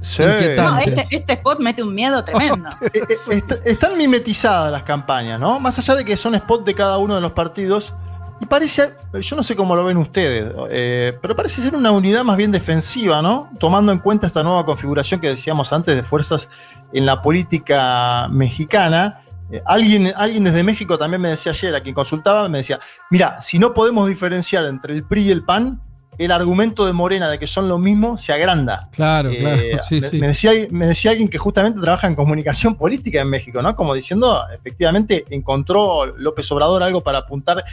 Sí. 0.02 0.22
inquietantes. 0.22 0.56
No, 0.64 0.68
Antes. 0.76 0.98
este, 0.98 1.16
este 1.16 1.32
spot 1.34 1.60
mete 1.60 1.82
un 1.82 1.94
miedo 1.94 2.24
tremendo. 2.24 2.68
Eh, 2.82 2.90
eh, 2.94 3.06
est- 3.30 3.52
están 3.64 3.96
mimetizadas 3.98 4.72
las 4.72 4.82
campañas, 4.82 5.38
¿no? 5.38 5.60
Más 5.60 5.78
allá 5.78 5.94
de 5.94 6.04
que 6.04 6.16
son 6.16 6.34
spots 6.36 6.64
de 6.64 6.74
cada 6.74 6.98
uno 6.98 7.14
de 7.14 7.20
los 7.20 7.32
partidos. 7.32 7.94
Y 8.40 8.46
parece, 8.46 8.94
yo 9.20 9.36
no 9.36 9.42
sé 9.42 9.54
cómo 9.54 9.76
lo 9.76 9.84
ven 9.84 9.98
ustedes, 9.98 10.50
eh, 10.70 11.18
pero 11.20 11.36
parece 11.36 11.60
ser 11.60 11.74
una 11.76 11.90
unidad 11.90 12.24
más 12.24 12.38
bien 12.38 12.50
defensiva, 12.50 13.20
¿no? 13.20 13.50
Tomando 13.58 13.92
en 13.92 13.98
cuenta 13.98 14.26
esta 14.26 14.42
nueva 14.42 14.64
configuración 14.64 15.20
que 15.20 15.28
decíamos 15.28 15.70
antes 15.74 15.94
de 15.94 16.02
fuerzas 16.02 16.48
en 16.94 17.04
la 17.04 17.20
política 17.20 18.28
mexicana. 18.30 19.20
Eh, 19.50 19.62
alguien, 19.64 20.12
alguien 20.16 20.44
desde 20.44 20.62
México 20.62 20.96
también 20.98 21.20
me 21.20 21.30
decía 21.30 21.52
ayer, 21.52 21.74
a 21.74 21.80
quien 21.80 21.94
consultaba, 21.94 22.48
me 22.48 22.58
decía, 22.58 22.78
mira, 23.10 23.40
si 23.42 23.58
no 23.58 23.74
podemos 23.74 24.06
diferenciar 24.08 24.64
entre 24.66 24.94
el 24.94 25.04
PRI 25.04 25.22
y 25.22 25.30
el 25.30 25.44
PAN, 25.44 25.80
el 26.18 26.32
argumento 26.32 26.84
de 26.84 26.92
Morena 26.92 27.30
de 27.30 27.38
que 27.38 27.46
son 27.46 27.66
lo 27.66 27.78
mismo 27.78 28.18
se 28.18 28.32
agranda. 28.32 28.88
Claro, 28.92 29.30
Eh, 29.30 29.38
claro. 29.38 29.82
Sí, 29.82 30.00
me, 30.00 30.08
sí. 30.08 30.20
me 30.20 30.28
decía, 30.28 30.52
me 30.70 30.86
decía 30.86 31.12
alguien 31.12 31.28
que 31.28 31.38
justamente 31.38 31.80
trabaja 31.80 32.06
en 32.06 32.14
comunicación 32.14 32.74
política 32.76 33.22
en 33.22 33.30
México, 33.30 33.62
¿no? 33.62 33.74
Como 33.74 33.94
diciendo, 33.94 34.44
efectivamente, 34.54 35.24
encontró 35.30 36.06
López 36.06 36.50
Obrador 36.52 36.82
algo 36.82 37.00
para 37.02 37.18
apuntar 37.18 37.64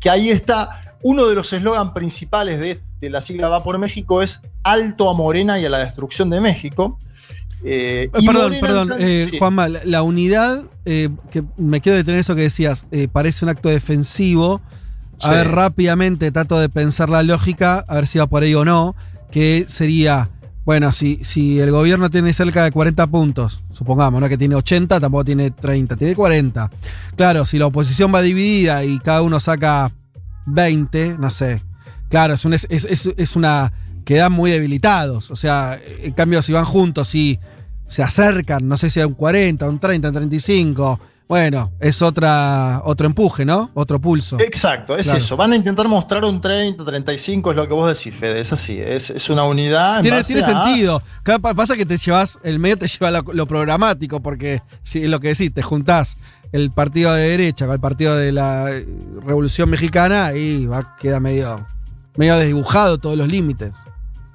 que 0.00 0.10
ahí 0.10 0.30
está. 0.30 0.96
Uno 1.02 1.26
de 1.26 1.34
los 1.34 1.52
eslogan 1.52 1.94
principales 1.94 2.58
de, 2.58 2.80
de 3.00 3.10
la 3.10 3.20
sigla 3.20 3.48
Va 3.48 3.62
por 3.62 3.78
México 3.78 4.22
es 4.22 4.40
alto 4.62 5.08
a 5.08 5.14
Morena 5.14 5.60
y 5.60 5.66
a 5.66 5.68
la 5.68 5.78
destrucción 5.78 6.30
de 6.30 6.40
México. 6.40 6.98
Eh, 7.62 8.10
y 8.18 8.26
perdón, 8.26 8.44
Morena, 8.52 8.60
perdón, 8.60 8.92
eh, 8.98 9.28
sí. 9.30 9.38
Juanma, 9.38 9.68
la, 9.68 9.80
la 9.84 10.02
unidad, 10.02 10.64
eh, 10.84 11.08
que 11.30 11.42
me 11.56 11.80
quiero 11.80 11.96
detener 11.96 12.20
eso 12.20 12.34
que 12.34 12.42
decías, 12.42 12.86
eh, 12.90 13.08
parece 13.10 13.44
un 13.44 13.48
acto 13.50 13.68
defensivo. 13.68 14.60
A 15.22 15.28
Sí. 15.28 15.34
ver, 15.36 15.48
rápidamente 15.52 16.30
trato 16.32 16.58
de 16.58 16.68
pensar 16.68 17.08
la 17.08 17.22
lógica, 17.22 17.84
a 17.86 17.94
ver 17.94 18.06
si 18.06 18.18
va 18.18 18.26
por 18.26 18.42
ahí 18.42 18.54
o 18.54 18.64
no, 18.64 18.94
que 19.30 19.64
sería, 19.68 20.28
bueno, 20.64 20.92
si, 20.92 21.20
si 21.24 21.60
el 21.60 21.70
gobierno 21.70 22.10
tiene 22.10 22.32
cerca 22.32 22.64
de 22.64 22.72
40 22.72 23.06
puntos, 23.06 23.62
supongamos, 23.72 24.20
¿no? 24.20 24.28
Que 24.28 24.36
tiene 24.36 24.56
80, 24.56 25.00
tampoco 25.00 25.24
tiene 25.24 25.50
30, 25.52 25.96
tiene 25.96 26.14
40. 26.14 26.70
Claro, 27.16 27.46
si 27.46 27.58
la 27.58 27.66
oposición 27.66 28.12
va 28.12 28.20
dividida 28.22 28.84
y 28.84 28.98
cada 28.98 29.22
uno 29.22 29.38
saca 29.40 29.92
20, 30.46 31.16
no 31.18 31.30
sé. 31.30 31.62
Claro, 32.10 32.34
es, 32.34 32.44
un- 32.44 32.54
es, 32.54 32.66
es- 32.70 32.84
es- 32.84 33.10
es 33.16 33.36
una... 33.36 33.72
quedan 34.04 34.32
muy 34.32 34.50
debilitados. 34.50 35.30
O 35.30 35.36
sea, 35.36 35.78
en 36.02 36.12
cambio, 36.12 36.42
si 36.42 36.52
van 36.52 36.64
juntos 36.64 37.14
y 37.14 37.38
se 37.88 38.02
acercan, 38.02 38.66
no 38.68 38.76
sé 38.76 38.90
si 38.90 39.00
a 39.00 39.06
un 39.06 39.14
40, 39.14 39.68
un 39.68 39.78
30, 39.78 40.08
un 40.08 40.14
35, 40.14 41.00
bueno, 41.26 41.72
es 41.80 42.02
otra, 42.02 42.82
otro 42.84 43.06
empuje, 43.06 43.44
¿no? 43.46 43.70
Otro 43.74 43.98
pulso. 44.00 44.38
Exacto, 44.40 44.96
es 44.96 45.06
Claro. 45.06 45.18
eso. 45.18 45.36
Van 45.38 45.52
a 45.52 45.56
intentar 45.56 45.88
mostrar 45.88 46.22
un 46.24 46.40
30, 46.40 46.84
35, 46.84 47.50
es 47.50 47.56
lo 47.56 47.66
que 47.66 47.72
vos 47.74 47.88
decís, 47.96 48.14
Fede. 48.18 48.40
Es 48.40 48.52
así, 48.52 48.78
es, 48.78 49.08
es 49.10 49.30
una 49.30 49.44
unidad. 49.44 49.96
en 49.96 50.02
Tiene, 50.02 50.16
base 50.18 50.34
tiene 50.34 50.42
a- 50.52 50.64
sentido. 50.64 51.02
Pasa 51.56 51.76
que 51.76 51.86
te 51.86 51.96
llevas, 51.96 52.38
el 52.42 52.58
medio 52.58 52.76
te 52.78 52.88
lleva 52.88 53.10
lo, 53.10 53.22
lo 53.32 53.46
programático, 53.46 54.20
porque 54.20 54.60
si 54.82 55.02
es 55.04 55.08
lo 55.08 55.18
que 55.20 55.28
decís, 55.28 55.52
te 55.52 55.62
juntás 55.62 56.16
el 56.52 56.70
partido 56.70 57.12
de 57.14 57.28
derecha 57.30 57.64
con 57.66 57.74
el 57.74 57.80
partido 57.80 58.16
de 58.16 58.30
la 58.30 58.66
Revolución 59.24 59.70
Mexicana 59.70 60.34
y 60.34 60.66
va, 60.66 60.96
queda 61.00 61.20
medio, 61.20 61.66
medio 62.16 62.36
desdibujado 62.36 62.98
todos 62.98 63.16
los 63.16 63.28
límites. 63.28 63.76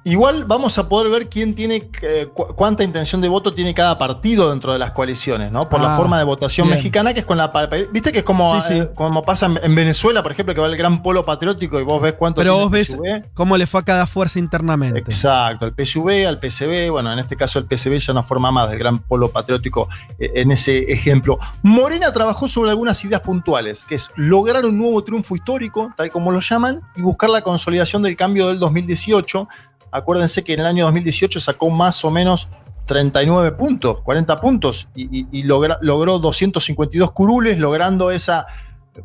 Igual 0.02 0.44
vamos 0.46 0.78
a 0.78 0.88
poder 0.88 1.10
ver 1.10 1.28
quién 1.28 1.54
tiene, 1.54 1.90
eh, 2.00 2.26
cu- 2.32 2.54
cuánta 2.56 2.82
intención 2.82 3.20
de 3.20 3.28
voto 3.28 3.52
tiene 3.52 3.74
cada 3.74 3.98
partido 3.98 4.48
dentro 4.48 4.72
de 4.72 4.78
las 4.78 4.92
coaliciones, 4.92 5.52
¿no? 5.52 5.68
Por 5.68 5.78
la 5.80 5.94
Ah, 5.94 5.96
forma 5.98 6.16
de 6.16 6.24
votación 6.24 6.68
bien. 6.68 6.78
mexicana, 6.78 7.12
que 7.12 7.20
es 7.20 7.26
con 7.26 7.36
la. 7.36 7.52
Viste 7.92 8.10
que 8.10 8.20
es 8.20 8.24
como, 8.24 8.60
Sí, 8.62 8.68
sí. 8.68 8.78
eh, 8.78 8.88
como 8.94 9.22
pasa 9.22 9.44
en, 9.46 9.60
en 9.62 9.74
Venezuela, 9.74 10.22
por 10.22 10.32
ejemplo, 10.32 10.54
que 10.54 10.60
va 10.62 10.68
el 10.68 10.76
gran 10.78 11.02
polo 11.02 11.22
patriótico 11.26 11.78
y 11.78 11.84
vos 11.84 12.00
ves 12.00 12.14
cuánto. 12.14 12.40
Pero 12.40 12.54
vos 12.54 12.70
ves 12.70 12.88
PSUV. 12.92 13.24
cómo 13.34 13.58
le 13.58 13.66
fue 13.66 13.80
a 13.80 13.84
cada 13.84 14.06
fuerza 14.06 14.38
internamente. 14.38 15.00
Exacto, 15.00 15.66
el 15.66 15.74
PSV, 15.74 16.26
al 16.26 16.38
PCB, 16.40 16.90
bueno, 16.90 17.12
en 17.12 17.18
este 17.18 17.36
caso 17.36 17.58
el 17.58 17.66
PCB 17.66 17.98
ya 17.98 18.14
no 18.14 18.22
forma 18.22 18.50
más 18.50 18.70
del 18.70 18.78
gran 18.78 19.00
polo 19.00 19.30
patriótico 19.30 19.88
eh, 20.18 20.30
en 20.36 20.50
ese 20.50 20.90
ejemplo. 20.90 21.38
Morena 21.62 22.10
trabajó 22.10 22.48
sobre 22.48 22.70
algunas 22.70 23.04
ideas 23.04 23.20
puntuales, 23.20 23.84
que 23.84 23.96
es 23.96 24.10
lograr 24.16 24.64
un 24.64 24.78
nuevo 24.78 25.04
triunfo 25.04 25.36
histórico, 25.36 25.92
tal 25.94 26.10
como 26.10 26.32
lo 26.32 26.40
llaman, 26.40 26.80
y 26.96 27.02
buscar 27.02 27.28
la 27.28 27.42
consolidación 27.42 28.02
del 28.02 28.16
cambio 28.16 28.48
del 28.48 28.58
2018. 28.58 29.46
Acuérdense 29.92 30.42
que 30.44 30.54
en 30.54 30.60
el 30.60 30.66
año 30.66 30.84
2018 30.84 31.40
sacó 31.40 31.70
más 31.70 32.04
o 32.04 32.10
menos 32.10 32.48
39 32.86 33.52
puntos, 33.52 34.00
40 34.02 34.40
puntos, 34.40 34.88
y, 34.94 35.20
y- 35.20 35.26
y 35.32 35.42
logra- 35.44 35.78
logró 35.80 36.18
252 36.18 37.12
curules, 37.12 37.58
logrando 37.58 38.10
esa 38.10 38.46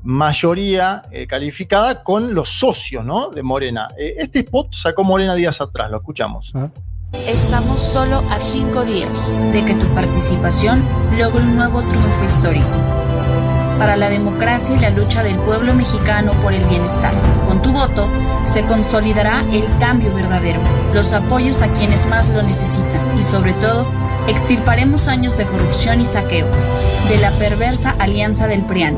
mayoría 0.03 1.03
eh, 1.11 1.27
calificada 1.27 2.03
con 2.03 2.33
los 2.33 2.49
socios 2.49 3.05
¿no? 3.05 3.29
de 3.29 3.43
Morena. 3.43 3.89
Eh, 3.97 4.15
este 4.17 4.39
spot 4.39 4.73
sacó 4.73 5.03
Morena 5.03 5.35
días 5.35 5.61
atrás, 5.61 5.89
lo 5.91 5.97
escuchamos. 5.97 6.53
Estamos 7.27 7.79
solo 7.81 8.23
a 8.29 8.39
cinco 8.39 8.83
días. 8.83 9.35
de 9.53 9.63
que 9.63 9.75
tu 9.75 9.87
participación 9.93 10.83
logre 11.17 11.41
un 11.41 11.55
nuevo 11.55 11.81
triunfo 11.81 12.25
histórico. 12.25 12.65
Para 13.77 13.97
la 13.97 14.09
democracia 14.09 14.75
y 14.75 14.79
la 14.79 14.89
lucha 14.89 15.23
del 15.23 15.37
pueblo 15.37 15.73
mexicano 15.73 16.31
por 16.43 16.53
el 16.53 16.63
bienestar. 16.65 17.13
Con 17.47 17.61
tu 17.61 17.71
voto 17.71 18.07
se 18.45 18.63
consolidará 18.65 19.43
el 19.51 19.65
cambio 19.79 20.13
verdadero, 20.13 20.59
los 20.93 21.11
apoyos 21.13 21.61
a 21.61 21.73
quienes 21.73 22.05
más 22.05 22.29
lo 22.29 22.41
necesitan 22.41 23.19
y 23.19 23.23
sobre 23.23 23.53
todo 23.53 23.85
extirparemos 24.27 25.07
años 25.07 25.37
de 25.37 25.45
corrupción 25.45 26.01
y 26.01 26.05
saqueo 26.05 26.47
de 27.09 27.17
la 27.17 27.31
perversa 27.31 27.95
alianza 27.99 28.47
del 28.47 28.63
PRIAN. 28.63 28.97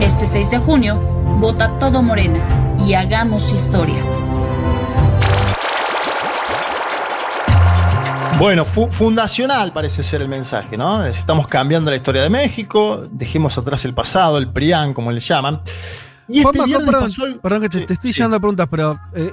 Este 0.00 0.24
6 0.24 0.50
de 0.50 0.58
junio, 0.58 1.00
vota 1.38 1.78
todo 1.78 2.02
Morena 2.02 2.40
y 2.84 2.94
hagamos 2.94 3.52
historia. 3.52 4.02
Bueno, 8.38 8.64
fu- 8.64 8.90
fundacional 8.90 9.72
parece 9.72 10.02
ser 10.02 10.20
el 10.22 10.28
mensaje, 10.28 10.76
¿no? 10.76 11.04
Estamos 11.06 11.46
cambiando 11.48 11.90
la 11.90 11.96
historia 11.96 12.22
de 12.22 12.28
México, 12.30 13.06
dejemos 13.10 13.56
atrás 13.56 13.84
el 13.84 13.94
pasado, 13.94 14.36
el 14.38 14.48
PRIAN, 14.52 14.92
como 14.92 15.10
le 15.10 15.20
llaman. 15.20 15.60
Y 16.28 16.40
este 16.40 16.58
perdón, 16.58 16.86
pasó 16.86 17.24
el- 17.26 17.38
perdón 17.38 17.60
que 17.62 17.68
te, 17.68 17.78
Sí, 17.80 17.86
te 17.86 17.92
estoy 17.94 18.12
sí. 18.12 18.18
llevando 18.18 18.36
a 18.36 18.40
preguntas, 18.40 18.68
pero 18.70 18.98
eh, 19.14 19.32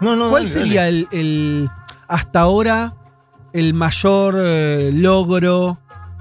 No, 0.00 0.16
no, 0.16 0.30
¿cuál 0.30 0.42
dale, 0.44 0.52
sería 0.54 0.82
dale. 0.84 0.98
el, 0.98 1.08
el- 1.12 1.70
hasta 2.08 2.40
ahora 2.40 2.94
el 3.52 3.72
mayor 3.74 4.34
eh, 4.38 4.90
logro 4.94 5.78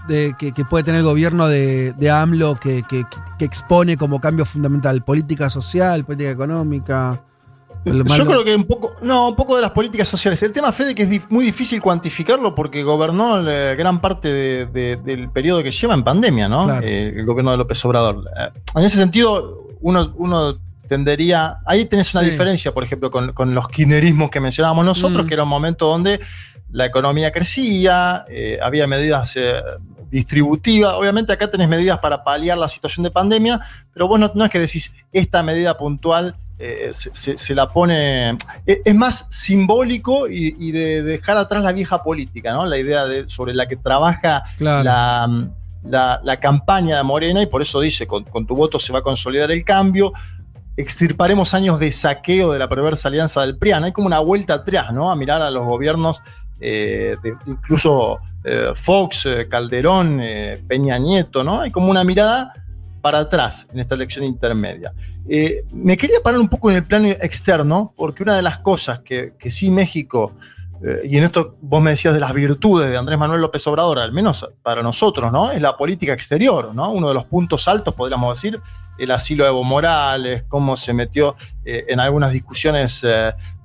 de, 0.07 0.35
que, 0.37 0.51
que 0.51 0.65
puede 0.65 0.83
tener 0.83 0.99
el 0.99 1.05
gobierno 1.05 1.47
de, 1.47 1.93
de 1.93 2.11
AMLO 2.11 2.55
que, 2.59 2.83
que- 2.83 3.05
que 3.39 3.45
expone 3.45 3.97
como 3.97 4.19
cambio 4.19 4.45
fundamental? 4.45 5.03
¿Política 5.03 5.49
social, 5.49 6.05
política 6.05 6.29
económica? 6.31 7.23
Yo 7.85 8.25
creo 8.25 8.43
que 8.43 8.55
un 8.55 8.65
poco, 8.65 8.95
no, 9.01 9.29
un 9.29 9.35
poco 9.35 9.55
de 9.55 9.61
las 9.61 9.71
políticas 9.71 10.07
sociales. 10.07 10.41
El 10.43 10.51
tema, 10.51 10.71
Fede, 10.71 10.93
que 10.93 11.03
es 11.03 11.09
dif- 11.09 11.27
muy 11.29 11.45
difícil 11.45 11.81
cuantificarlo 11.81 12.53
porque 12.53 12.83
gobernó 12.83 13.39
eh, 13.49 13.75
gran 13.75 14.01
parte 14.01 14.27
de- 14.31 14.65
de- 14.67 14.97
del 14.97 15.29
periodo 15.31 15.63
que 15.63 15.71
lleva 15.71 15.93
en 15.93 16.03
pandemia, 16.03 16.47
¿no? 16.49 16.65
Claro. 16.65 16.85
Eh, 16.85 17.13
el 17.15 17.25
gobierno 17.25 17.51
de 17.51 17.57
López 17.57 17.83
Obrador. 17.85 18.25
Eh, 18.37 18.49
en 18.75 18.83
ese 18.83 18.97
sentido, 18.97 19.67
uno, 19.81 20.13
uno 20.17 20.57
tendería. 20.89 21.59
Ahí 21.65 21.85
tenés 21.85 22.13
una 22.13 22.23
Sí. 22.23 22.31
diferencia, 22.31 22.73
por 22.73 22.83
ejemplo, 22.83 23.09
con, 23.11 23.31
con 23.33 23.53
los 23.55 23.67
kirchnerismos 23.69 24.29
que 24.29 24.39
mencionábamos 24.39 24.83
nosotros, 24.85 25.25
Mm. 25.25 25.27
que 25.27 25.33
era 25.35 25.43
un 25.43 25.49
momento 25.49 25.87
donde 25.87 26.19
la 26.71 26.85
economía 26.85 27.31
crecía, 27.31 28.25
eh, 28.29 28.59
había 28.61 28.87
medidas 28.87 29.35
distributivas. 30.11 30.93
Obviamente, 30.93 31.31
acá 31.33 31.49
tenés 31.49 31.69
medidas 31.69 31.99
para 31.99 32.23
paliar 32.23 32.57
la 32.57 32.67
situación 32.67 33.03
de 33.03 33.11
pandemia, 33.11 33.59
pero 33.93 34.07
vos 34.07 34.19
no, 34.19 34.31
no 34.33 34.45
es 34.45 34.51
que 34.51 34.59
decís 34.59 34.91
esta 35.11 35.43
medida 35.43 35.77
puntual 35.77 36.35
eh, 36.59 36.89
se, 36.93 37.09
se- 37.15 37.37
se 37.37 37.55
la 37.55 37.69
pone. 37.69 38.31
Es, 38.65 38.79
es 38.85 38.95
más 38.95 39.25
simbólico 39.29 40.27
y, 40.27 40.55
y 40.59 40.71
de 40.71 41.01
dejar 41.01 41.37
atrás 41.37 41.63
la 41.63 41.71
vieja 41.71 42.03
política, 42.03 42.51
¿no? 42.53 42.65
La 42.65 42.77
idea 42.77 43.05
de, 43.05 43.27
sobre 43.29 43.53
la 43.53 43.67
que 43.67 43.77
trabaja 43.77 44.43
Claro. 44.57 44.83
la, 44.83 45.47
la- 45.83 46.19
la 46.23 46.37
campaña 46.37 46.97
de 46.97 47.03
Morena 47.03 47.41
y 47.41 47.45
por 47.47 47.61
eso 47.61 47.79
dice: 47.79 48.05
con, 48.05 48.25
con 48.25 48.45
tu 48.45 48.55
voto 48.55 48.77
se 48.79 48.91
va 48.93 48.99
a 48.99 49.03
consolidar 49.03 49.49
el 49.51 49.63
cambio. 49.63 50.11
Extirparemos 50.77 51.53
años 51.53 51.77
de 51.79 51.91
saqueo 51.91 52.53
de 52.53 52.59
la 52.59 52.69
perversa 52.69 53.09
alianza 53.09 53.41
del 53.41 53.57
PRIAN. 53.57 53.83
Hay 53.83 53.91
como 53.91 54.07
una 54.07 54.19
vuelta 54.19 54.53
atrás, 54.55 54.93
¿no? 54.93 55.11
A 55.11 55.15
mirar 55.15 55.41
a 55.41 55.51
los 55.51 55.65
gobiernos, 55.65 56.21
eh, 56.61 57.17
de- 57.21 57.35
incluso 57.47 58.19
eh, 58.45 58.71
Fox, 58.75 59.25
eh, 59.25 59.47
Calderón, 59.49 60.19
eh, 60.21 60.61
Peña 60.67 60.97
Nieto, 60.97 61.43
¿no? 61.43 61.59
Hay 61.61 61.71
como 61.71 61.89
una 61.91 62.05
mirada 62.05 62.53
para 63.01 63.19
atrás 63.19 63.67
en 63.71 63.79
esta 63.79 63.95
elección 63.95 64.25
intermedia. 64.25 64.93
Eh, 65.27 65.63
me 65.71 65.95
quería 65.95 66.19
parar 66.23 66.39
un 66.39 66.49
poco 66.49 66.71
en 66.71 66.77
el 66.77 66.83
plano 66.83 67.07
externo, 67.07 67.93
porque 67.95 68.23
una 68.23 68.35
de 68.35 68.41
las 68.41 68.59
cosas 68.59 68.99
que, 68.99 69.33
que 69.37 69.51
sí 69.51 69.69
México, 69.69 70.33
eh, 70.83 71.01
y 71.05 71.17
en 71.17 71.25
esto 71.25 71.55
vos 71.61 71.81
me 71.81 71.91
decías 71.91 72.13
de 72.13 72.19
las 72.19 72.33
virtudes 72.33 72.89
de 72.89 72.97
Andrés 72.97 73.19
Manuel 73.19 73.41
López 73.41 73.65
Obrador, 73.67 73.99
al 73.99 74.11
menos 74.11 74.49
para 74.63 74.81
nosotros, 74.81 75.31
¿no? 75.31 75.51
Es 75.51 75.61
la 75.61 75.77
política 75.77 76.13
exterior, 76.13 76.73
¿no? 76.73 76.91
Uno 76.91 77.09
de 77.09 77.13
los 77.13 77.25
puntos 77.25 77.67
altos, 77.67 77.93
podríamos 77.93 78.35
decir, 78.35 78.59
el 78.97 79.11
asilo 79.11 79.43
de 79.43 79.51
Evo 79.51 79.63
Morales, 79.63 80.43
cómo 80.47 80.75
se 80.75 80.93
metió 80.93 81.35
eh, 81.63 81.85
en 81.87 81.99
algunas 81.99 82.31
discusiones 82.31 83.05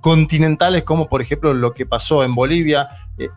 continentales, 0.00 0.84
como 0.84 1.08
por 1.08 1.22
ejemplo 1.22 1.54
lo 1.54 1.72
que 1.72 1.86
pasó 1.86 2.22
en 2.24 2.34
Bolivia. 2.34 2.88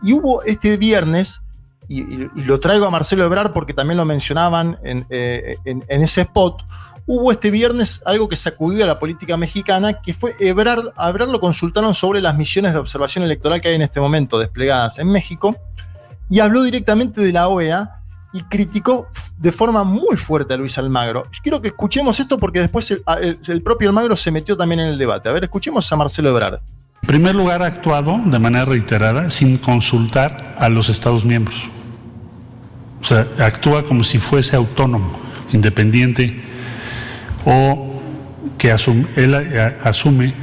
Y 0.03 0.13
hubo 0.13 0.43
este 0.43 0.75
viernes, 0.75 1.41
y, 1.87 2.01
y- 2.01 2.29
y 2.35 2.41
lo 2.43 2.59
traigo 2.59 2.85
a 2.85 2.89
Marcelo 2.89 3.23
Ebrard 3.25 3.51
porque 3.53 3.73
también 3.73 3.97
lo 3.97 4.05
mencionaban 4.05 4.77
en, 4.83 5.05
eh, 5.09 5.55
en- 5.65 5.83
en 5.87 6.01
ese 6.01 6.21
spot, 6.21 6.63
hubo 7.05 7.31
este 7.31 7.49
viernes 7.51 8.01
algo 8.05 8.27
que 8.27 8.35
sacudió 8.35 8.83
a 8.83 8.87
la 8.87 8.99
política 8.99 9.37
mexicana, 9.37 10.01
que 10.01 10.13
fue 10.13 10.35
Ebrard, 10.39 10.89
a 10.97 11.09
Ebrard 11.09 11.29
lo 11.29 11.39
consultaron 11.39 11.93
sobre 11.93 12.19
las 12.21 12.35
misiones 12.37 12.73
de 12.73 12.79
observación 12.79 13.23
electoral 13.23 13.61
que 13.61 13.69
hay 13.69 13.75
en 13.75 13.81
este 13.83 13.99
momento 14.01 14.37
desplegadas 14.37 14.99
en 14.99 15.09
México, 15.09 15.55
y 16.29 16.39
habló 16.41 16.61
directamente 16.63 17.21
de 17.21 17.31
la 17.31 17.47
OEA 17.47 17.93
y 18.33 18.41
criticó 18.41 19.07
de 19.37 19.53
forma 19.53 19.85
muy 19.85 20.17
fuerte 20.17 20.53
a 20.53 20.57
Luis 20.57 20.77
Almagro. 20.77 21.23
Quiero 21.41 21.61
que 21.61 21.69
escuchemos 21.69 22.19
esto 22.19 22.37
porque 22.37 22.59
después 22.59 22.91
el, 22.91 23.01
el- 23.21 23.39
el 23.47 23.61
propio 23.61 23.87
Almagro 23.87 24.17
se 24.17 24.29
metió 24.31 24.57
también 24.57 24.81
en 24.81 24.89
el 24.89 24.97
debate. 24.97 25.29
A 25.29 25.31
ver, 25.31 25.45
escuchemos 25.45 25.89
a 25.89 25.95
Marcelo 25.95 26.29
Ebrard. 26.31 26.55
En 27.03 27.07
primer 27.07 27.33
lugar, 27.35 27.61
ha 27.63 27.67
actuado 27.67 28.19
de 28.25 28.37
manera 28.39 28.65
reiterada 28.65 29.29
sin 29.29 29.57
consultar 29.57 30.57
a 30.59 30.67
los 30.67 30.89
Estados 30.89 31.23
miembros. 31.23 31.55
O 33.07 33.09
sea, 33.09 33.25
actúa 33.39 33.85
como 33.85 34.03
si 34.03 34.17
fuese 34.17 34.57
autónomo, 34.57 35.17
independiente, 35.53 36.41
o 37.45 38.01
que 38.57 38.73
asum- 38.73 39.07
él 39.15 39.33
asume 39.81 40.33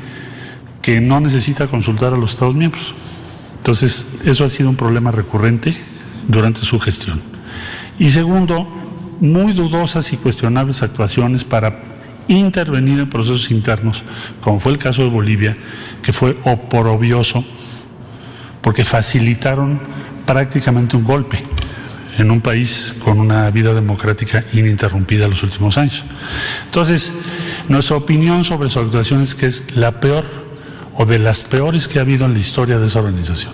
que 0.80 0.98
no 0.98 1.20
necesita 1.20 1.66
consultar 1.66 2.14
a 2.14 2.16
los 2.16 2.32
Estados 2.32 2.54
miembros. 2.54 2.94
Entonces, 3.58 4.06
eso 4.24 4.46
ha 4.46 4.48
sido 4.48 4.70
un 4.70 4.76
problema 4.76 5.10
recurrente 5.10 5.76
durante 6.26 6.62
su 6.62 6.80
gestión. 6.80 7.20
Y 7.98 8.08
segundo, 8.08 8.66
muy 9.20 9.52
dudosas 9.52 10.10
y 10.14 10.16
cuestionables 10.16 10.82
actuaciones 10.82 11.44
para 11.44 11.82
intervenir 12.28 12.98
en 12.98 13.10
procesos 13.10 13.50
internos, 13.50 14.02
como 14.40 14.58
fue 14.58 14.72
el 14.72 14.78
caso 14.78 15.02
de 15.02 15.10
Bolivia, 15.10 15.54
que 16.02 16.14
fue 16.14 16.34
oprobioso, 16.44 17.44
porque 18.62 18.84
facilitaron 18.84 19.78
prácticamente 20.24 20.96
un 20.96 21.04
golpe 21.04 21.44
en 22.18 22.30
un 22.30 22.40
país 22.40 22.94
con 23.04 23.18
una 23.20 23.50
vida 23.50 23.74
democrática 23.74 24.44
ininterrumpida 24.52 25.26
los 25.28 25.42
últimos 25.42 25.76
años. 25.78 26.04
Entonces, 26.66 27.12
nuestra 27.68 27.96
opinión 27.96 28.44
sobre 28.44 28.68
su 28.70 28.78
actuación 28.78 29.20
es 29.22 29.34
que 29.34 29.46
es 29.46 29.64
la 29.76 30.00
peor 30.00 30.24
o 30.96 31.04
de 31.06 31.18
las 31.18 31.42
peores 31.42 31.88
que 31.88 31.98
ha 31.98 32.02
habido 32.02 32.24
en 32.26 32.32
la 32.34 32.38
historia 32.38 32.78
de 32.78 32.86
esa 32.86 33.00
organización. 33.00 33.52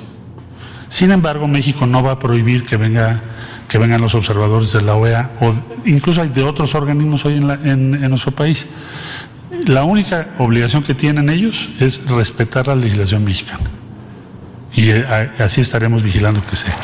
Sin 0.89 1.11
embargo, 1.11 1.47
México 1.49 1.87
no 1.87 2.03
va 2.03 2.13
a 2.13 2.19
prohibir 2.19 2.65
que 2.65 2.77
venga 2.77 3.21
que 3.69 3.79
vengan 3.79 4.01
los 4.01 4.17
observadores 4.17 4.73
de 4.73 4.83
la 4.83 4.97
OEA 4.97 5.31
o 5.41 5.55
incluso 5.87 6.25
de 6.27 6.43
otros 6.43 6.75
organismos 6.75 7.25
hoy 7.25 7.37
en, 7.37 7.47
la- 7.47 7.55
en- 7.55 7.95
en 8.03 8.11
nuestro 8.11 8.33
país. 8.33 8.67
La 9.67 9.85
única 9.85 10.31
obligación 10.39 10.83
que 10.83 10.93
tienen 10.95 11.31
ellos 11.31 11.69
es 11.79 12.01
respetar 12.05 12.67
la 12.67 12.75
legislación 12.75 13.25
mexicana. 13.25 13.71
Y 14.75 14.91
eh, 14.91 15.05
así 15.39 15.61
estaremos 15.61 16.03
vigilando 16.03 16.43
que 16.43 16.57
sea. 16.57 16.77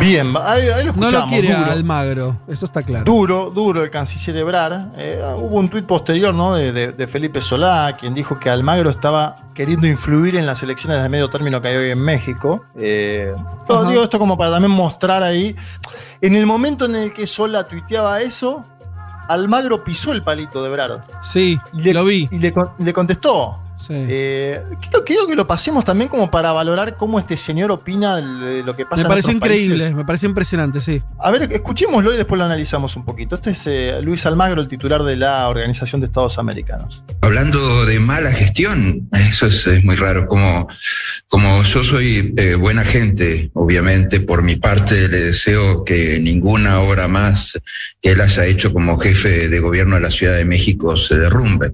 Bien, 0.00 0.32
ahí, 0.44 0.68
ahí 0.68 0.84
lo 0.86 0.92
No 0.94 1.10
lo 1.10 1.26
quiere 1.26 1.54
duro. 1.54 1.70
Almagro, 1.70 2.36
eso 2.48 2.64
está 2.64 2.82
claro. 2.82 3.04
Duro, 3.04 3.50
duro 3.50 3.82
el 3.84 3.90
canciller 3.90 4.36
Ebrard. 4.38 4.88
Eh, 4.96 5.22
hubo 5.36 5.56
un 5.58 5.68
tuit 5.68 5.84
posterior 5.86 6.34
¿no? 6.34 6.54
de, 6.54 6.72
de- 6.72 6.92
de 6.92 7.06
Felipe 7.06 7.40
Solá, 7.40 7.94
quien 7.98 8.14
dijo 8.14 8.38
que 8.40 8.48
Almagro 8.50 8.90
estaba 8.90 9.36
queriendo 9.54 9.86
influir 9.86 10.36
en 10.36 10.46
las 10.46 10.62
elecciones 10.62 11.02
de 11.02 11.08
medio 11.08 11.28
término 11.30 11.60
que 11.60 11.68
hay 11.68 11.76
hoy 11.76 11.90
en 11.90 12.00
México. 12.02 12.64
Eh, 12.76 13.34
todo, 13.66 13.80
Ajá. 13.82 13.90
digo 13.90 14.02
esto 14.02 14.18
como 14.18 14.36
para 14.38 14.52
también 14.52 14.72
mostrar 14.72 15.22
ahí. 15.22 15.54
En 16.22 16.34
el 16.34 16.46
momento 16.46 16.86
en 16.86 16.96
el 16.96 17.12
que 17.12 17.26
Solá 17.26 17.64
tuiteaba 17.64 18.20
eso, 18.22 18.64
Almagro 19.28 19.84
pisó 19.84 20.12
el 20.12 20.22
palito 20.22 20.62
de 20.62 20.68
Ebrard. 20.70 21.00
Sí, 21.22 21.58
Y 21.72 21.82
le, 21.82 21.94
lo 21.94 22.04
vi. 22.04 22.28
Y 22.32 22.38
le 22.38 22.92
contestó. 22.92 23.58
Sí. 23.80 23.94
Eh, 23.96 24.62
que 25.28 25.34
lo 25.34 25.46
pasemos 25.46 25.84
también 25.84 26.08
como 26.08 26.30
para 26.30 26.52
valorar 26.52 26.96
cómo 26.96 27.18
este 27.18 27.36
señor 27.36 27.70
opina 27.70 28.16
de 28.16 28.62
lo 28.62 28.76
que 28.76 28.84
pasa 28.84 28.96
me 28.96 29.02
en 29.02 29.08
pareció 29.08 29.30
otros 29.30 29.36
increíble, 29.36 29.78
países. 29.78 29.94
me 29.94 30.04
pareció 30.04 30.28
impresionante, 30.28 30.80
sí. 30.80 31.02
A 31.18 31.30
ver, 31.30 31.52
escuchémoslo 31.52 32.12
y 32.12 32.16
después 32.16 32.38
lo 32.38 32.44
analizamos 32.44 32.96
un 32.96 33.04
poquito. 33.04 33.36
Este 33.36 33.50
es 33.50 33.66
eh, 33.66 34.00
Luis 34.02 34.24
Almagro, 34.26 34.60
el 34.60 34.68
titular 34.68 35.02
de 35.02 35.16
la 35.16 35.48
Organización 35.48 36.00
de 36.00 36.08
Estados 36.08 36.38
Americanos. 36.38 37.02
Hablando 37.22 37.86
de 37.86 37.98
mala 38.00 38.30
gestión, 38.32 39.08
eso 39.12 39.46
es, 39.46 39.66
es 39.66 39.84
muy 39.84 39.96
raro. 39.96 40.26
Como, 40.26 40.68
como 41.28 41.62
yo 41.62 41.82
soy 41.82 42.34
eh, 42.36 42.54
buena 42.54 42.84
gente, 42.84 43.50
obviamente, 43.54 44.20
por 44.20 44.42
mi 44.42 44.56
parte 44.56 45.08
le 45.08 45.20
deseo 45.20 45.84
que 45.84 46.18
ninguna 46.20 46.80
obra 46.80 47.08
más 47.08 47.58
que 48.00 48.12
él 48.12 48.20
haya 48.20 48.46
hecho 48.46 48.72
como 48.72 48.98
jefe 48.98 49.48
de 49.48 49.60
gobierno 49.60 49.96
de 49.96 50.02
la 50.02 50.10
Ciudad 50.10 50.36
de 50.36 50.44
México 50.44 50.96
se 50.96 51.16
derrumbe. 51.16 51.72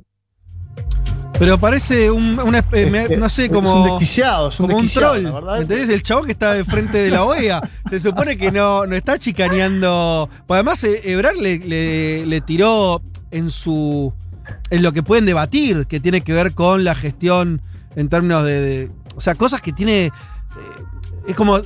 Pero 1.38 1.58
parece 1.58 2.10
un, 2.10 2.38
una 2.40 2.62
espe- 2.64 2.90
me- 2.90 3.16
no 3.16 3.28
sé, 3.28 3.44
es 3.44 3.50
como, 3.50 3.82
un 3.82 3.90
desquiciado, 3.90 4.48
es 4.48 4.58
un 4.58 4.66
como 4.68 4.78
un 4.78 4.88
troll. 4.88 5.22
la 5.22 5.30
verdad. 5.32 5.56
¿me 5.56 5.62
entendés? 5.62 5.88
El 5.90 6.02
chabón 6.02 6.24
que 6.26 6.32
está 6.32 6.54
de 6.54 6.64
frente 6.64 6.98
de 6.98 7.10
la 7.10 7.24
OEA. 7.24 7.60
se 7.90 8.00
supone 8.00 8.38
que 8.38 8.50
no, 8.50 8.86
no 8.86 8.96
está 8.96 9.18
chicaneando. 9.18 10.30
Pues 10.46 10.56
además, 10.56 10.82
eh, 10.84 11.00
Ebrard 11.04 11.36
le, 11.36 11.58
le- 11.58 12.26
le 12.26 12.40
tiró 12.40 13.02
en 13.30 13.50
su. 13.50 14.14
en 14.70 14.82
lo 14.82 14.92
que 14.92 15.02
pueden 15.02 15.26
debatir, 15.26 15.86
que 15.86 16.00
tiene 16.00 16.22
que 16.22 16.32
ver 16.32 16.54
con 16.54 16.84
la 16.84 16.94
gestión 16.94 17.60
en 17.96 18.08
términos 18.08 18.44
de. 18.44 18.60
de- 18.60 18.90
o 19.14 19.20
sea, 19.20 19.34
cosas 19.34 19.60
que 19.60 19.72
tiene. 19.72 20.06
eh, 20.06 20.12
es 21.28 21.36
como. 21.36 21.60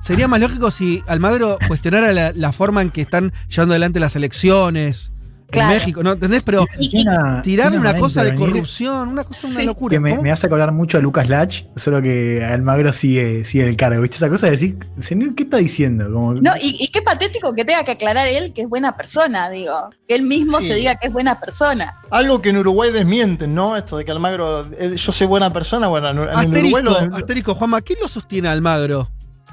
Sería 0.00 0.26
más 0.26 0.40
lógico 0.40 0.72
si 0.72 1.00
Almagro 1.06 1.58
cuestionara 1.68 2.12
la, 2.12 2.32
la 2.32 2.50
forma 2.52 2.82
en 2.82 2.90
que 2.90 3.02
están 3.02 3.32
llevando 3.48 3.74
adelante 3.74 4.00
las 4.00 4.16
elecciones 4.16 5.11
Claro. 5.52 5.70
en 5.72 5.78
México, 5.78 6.02
¿no? 6.02 6.12
¿Entendés? 6.12 6.42
Pero 6.42 6.66
Tiene 6.90 7.02
una- 7.10 7.42
tiene 7.42 7.98
cosa 8.00 8.24
de 8.24 8.34
corrupción, 8.34 9.08
una 9.10 9.22
cosa, 9.24 9.46
una 9.48 9.60
Sí. 9.60 9.66
locura. 9.66 9.92
Que 9.94 10.00
me, 10.00 10.30
hace 10.32 10.46
acordar 10.46 10.72
mucho 10.72 10.96
a 10.98 11.00
Lucas 11.00 11.28
Lach, 11.28 11.64
solo 11.76 12.00
que 12.00 12.42
Almagro 12.44 12.92
sigue, 12.92 13.44
sigue 13.44 13.68
el 13.68 13.76
cargo. 13.76 14.00
¿Viste 14.00 14.16
esa 14.16 14.28
cosa 14.30 14.46
de 14.46 14.52
decir, 14.52 14.78
señor, 15.00 15.34
qué 15.34 15.42
está 15.42 15.58
diciendo? 15.58 16.10
Como, 16.12 16.34
No, 16.34 16.52
y, 16.60 16.76
y 16.82 16.88
qué 16.88 17.02
patético 17.02 17.54
que 17.54 17.64
tenga 17.64 17.84
que 17.84 17.92
aclarar 17.92 18.26
él 18.26 18.52
que 18.54 18.62
es 18.62 18.68
buena 18.68 18.96
persona, 18.96 19.50
digo. 19.50 19.90
Que 20.08 20.14
él 20.14 20.22
mismo 20.22 20.58
Sí. 20.60 20.68
se 20.68 20.74
diga 20.74 20.96
que 20.96 21.08
es 21.08 21.12
buena 21.12 21.38
persona. 21.38 21.92
Algo 22.10 22.40
que 22.40 22.48
en 22.48 22.56
Uruguay 22.56 22.90
desmienten, 22.90 23.54
¿no? 23.54 23.76
Esto 23.76 23.98
de 23.98 24.04
que 24.06 24.10
Almagro, 24.10 24.66
eh, 24.78 24.94
yo 24.96 25.12
soy 25.12 25.26
buena 25.26 25.52
persona, 25.52 25.86
bueno, 25.88 26.08
en, 26.10 26.18
Asterisco, 26.30 26.78
Uruguay 26.78 26.82
lo- 27.10 27.16
asterisco, 27.16 27.54
Juanma, 27.54 27.82
¿qué 27.82 27.94
lo 28.00 28.08
sostiene 28.08 28.48
Almagro 28.48 29.10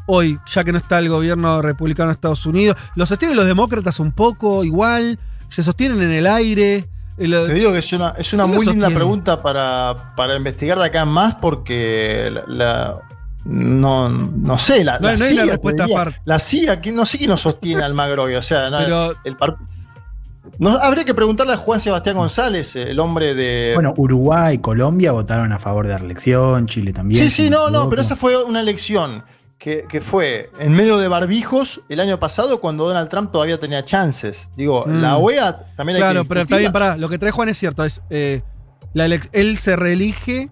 hoy, 0.07 0.39
ya 0.47 0.63
que 0.63 0.71
no 0.71 0.77
está 0.77 0.97
el 0.99 1.09
gobierno 1.09 1.61
republicano 1.61 2.07
de 2.07 2.13
Estados 2.13 2.45
Unidos? 2.45 2.77
¿Lo 2.95 3.05
sostienen 3.05 3.35
los 3.37 3.45
demócratas 3.45 3.99
un 3.99 4.11
poco 4.11 4.63
igual? 4.63 5.19
¿Se 5.49 5.63
sostienen 5.63 6.01
en 6.01 6.11
el 6.11 6.27
aire? 6.27 6.85
El- 7.17 7.31
Te 7.31 7.53
digo 7.53 7.71
que 7.73 7.79
es 7.79 7.91
una, 7.93 8.15
es 8.17 8.31
una 8.33 8.43
¿Quién 8.45 8.53
lo 8.55 8.57
muy 8.63 8.65
linda 8.67 8.87
pregunta 8.89 9.41
para, 9.41 10.13
para 10.15 10.35
investigar 10.37 10.79
de 10.79 10.85
acá 10.85 11.01
en 11.01 11.09
más 11.09 11.35
porque 11.35 12.29
la, 12.31 12.43
la- 12.47 12.99
no, 13.45 14.09
no 14.09 14.57
sé, 14.57 14.83
la, 14.83 14.99
No 14.99 15.07
hay- 15.09 15.17
la 15.17 15.19
no 15.19 15.25
hay 15.25 15.33
una 15.33 15.41
CIA, 15.43 15.51
respuesta 15.51 15.83
diría, 15.83 15.97
far- 15.97 16.21
La 16.25 16.39
CIA, 16.39 16.79
¿quién- 16.81 16.95
no 16.95 17.05
sé 17.05 17.17
quién 17.17 17.29
nos 17.29 17.41
sostiene 17.41 17.81
a 17.81 17.85
Almagro 17.85 18.23
hoy, 18.23 18.35
o 18.35 18.41
sea, 18.41 18.69
no, 18.69 18.77
Pero- 18.79 19.13
el 19.23 19.35
par- 19.35 19.57
no, 20.57 20.77
habría 20.77 21.03
que 21.05 21.13
preguntarle 21.13 21.53
a 21.53 21.57
Juan 21.57 21.79
Sebastián 21.79 22.15
González, 22.17 22.75
el 22.75 22.99
hombre 22.99 23.33
de... 23.33 23.71
Bueno, 23.75 23.93
Uruguay, 23.97 24.57
Colombia 24.59 25.11
votaron 25.11 25.51
a 25.51 25.59
favor 25.59 25.85
de 25.87 25.93
la 25.93 25.97
reelección, 25.99 26.67
Chile 26.67 26.91
también. 26.93 27.23
sí, 27.23 27.29
sí, 27.29 27.49
no, 27.49 27.69
no, 27.69 27.89
pero 27.89 28.01
esa 28.01 28.15
fue 28.15 28.41
una 28.43 28.59
elección 28.61 29.23
que, 29.59 29.85
que 29.89 29.99
fue 30.01 30.49
en 30.57 30.71
medio 30.71 30.97
de 30.97 31.07
barbijos 31.09 31.81
el 31.89 31.99
año 31.99 32.17
pasado 32.19 32.61
cuando 32.61 32.87
Donald 32.87 33.09
Trump 33.09 33.31
todavía 33.31 33.59
tenía 33.59 33.83
chances. 33.83 34.49
Digo, 34.55 34.85
Mm. 34.87 35.01
la 35.01 35.17
OEA 35.17 35.73
también 35.75 35.97
hay 35.97 36.01
claro, 36.01 36.23
que 36.23 36.29
pero 36.29 36.41
está 36.41 36.57
bien, 36.57 36.71
pará. 36.71 36.95
Lo 36.97 37.09
que 37.09 37.17
trae 37.19 37.31
Juan 37.31 37.49
es 37.49 37.57
cierto. 37.57 37.83
Es, 37.83 38.01
eh, 38.09 38.41
la 38.93 39.05
él 39.05 39.57
se 39.57 39.75
reelige, 39.75 40.49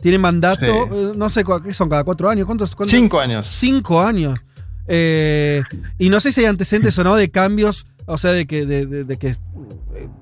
tiene 0.00 0.18
mandato, 0.18 0.64
Sí. 0.64 0.90
eh, 0.94 1.12
no 1.14 1.28
sé 1.28 1.44
qué 1.62 1.72
son, 1.74 1.88
cada 1.90 2.04
cuatro 2.04 2.30
años. 2.30 2.46
¿Cuántos? 2.46 2.74
cuántos? 2.74 2.90
Cinco 2.98 3.20
años. 3.20 3.46
Cinco 3.46 4.00
años. 4.00 4.38
Eh, 4.86 5.62
y 5.98 6.08
no 6.08 6.18
sé 6.20 6.32
si 6.32 6.40
hay 6.40 6.46
antecedentes 6.46 6.98
o 6.98 7.04
no 7.04 7.14
de 7.16 7.30
cambios, 7.30 7.86
o 8.06 8.16
sea, 8.16 8.32
de 8.32 8.46
que, 8.46 8.64
de, 8.64 8.86
de- 8.86 9.04
de 9.04 9.16
que 9.18 9.34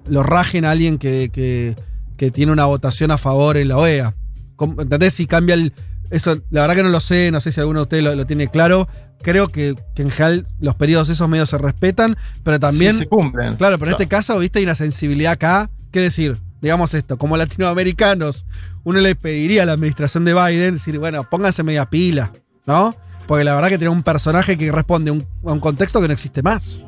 lo 0.06 0.22
rajen 0.24 0.64
a 0.64 0.72
alguien 0.72 0.98
que, 0.98 1.30
que- 1.32 1.76
que 2.16 2.30
tiene 2.32 2.50
una 2.50 2.64
votación 2.64 3.10
a 3.12 3.18
favor 3.18 3.56
en 3.56 3.68
la 3.68 3.78
OEA. 3.78 4.14
¿Cómo- 4.56 4.82
¿Entendés? 4.82 5.14
Si 5.14 5.26
cambia 5.26 5.54
el. 5.54 5.72
Eso, 6.10 6.38
la 6.50 6.62
verdad 6.62 6.76
que 6.76 6.82
no 6.82 6.88
lo 6.88 7.00
sé, 7.00 7.30
no 7.30 7.40
sé 7.40 7.52
si 7.52 7.60
alguno 7.60 7.80
de 7.80 7.82
ustedes 7.84 8.04
lo, 8.04 8.14
lo 8.14 8.26
tiene 8.26 8.48
claro. 8.48 8.88
Creo 9.22 9.48
que, 9.48 9.74
que 9.94 10.02
en 10.02 10.10
general 10.10 10.46
los 10.60 10.74
periodos 10.74 11.08
esos 11.08 11.28
medios 11.28 11.50
se 11.50 11.58
respetan, 11.58 12.16
pero 12.44 12.60
también. 12.60 12.92
Sí, 12.92 12.98
se 13.00 13.06
cumplen. 13.06 13.56
Claro, 13.56 13.78
pero 13.78 13.90
en 13.90 13.94
este 13.94 14.06
caso, 14.06 14.38
viste, 14.38 14.58
hay 14.58 14.64
una 14.64 14.74
sensibilidad 14.74 15.32
acá. 15.32 15.70
¿Qué 15.90 16.00
decir? 16.00 16.38
Digamos 16.60 16.94
esto, 16.94 17.16
como 17.16 17.36
latinoamericanos, 17.36 18.46
uno 18.84 19.00
le 19.00 19.14
pediría 19.14 19.62
a 19.62 19.66
la 19.66 19.72
administración 19.72 20.24
de 20.24 20.34
Biden 20.34 20.74
decir, 20.74 20.98
bueno, 20.98 21.24
pónganse 21.28 21.62
media 21.62 21.86
pila, 21.86 22.32
¿no? 22.66 22.94
Porque 23.26 23.44
la 23.44 23.54
verdad 23.54 23.68
que 23.68 23.78
tiene 23.78 23.90
un 23.90 24.02
personaje 24.02 24.56
que 24.56 24.70
responde 24.70 25.10
un, 25.10 25.26
a 25.44 25.52
un 25.52 25.60
contexto 25.60 26.00
que 26.00 26.06
no 26.06 26.12
existe 26.12 26.42
más. 26.42 26.82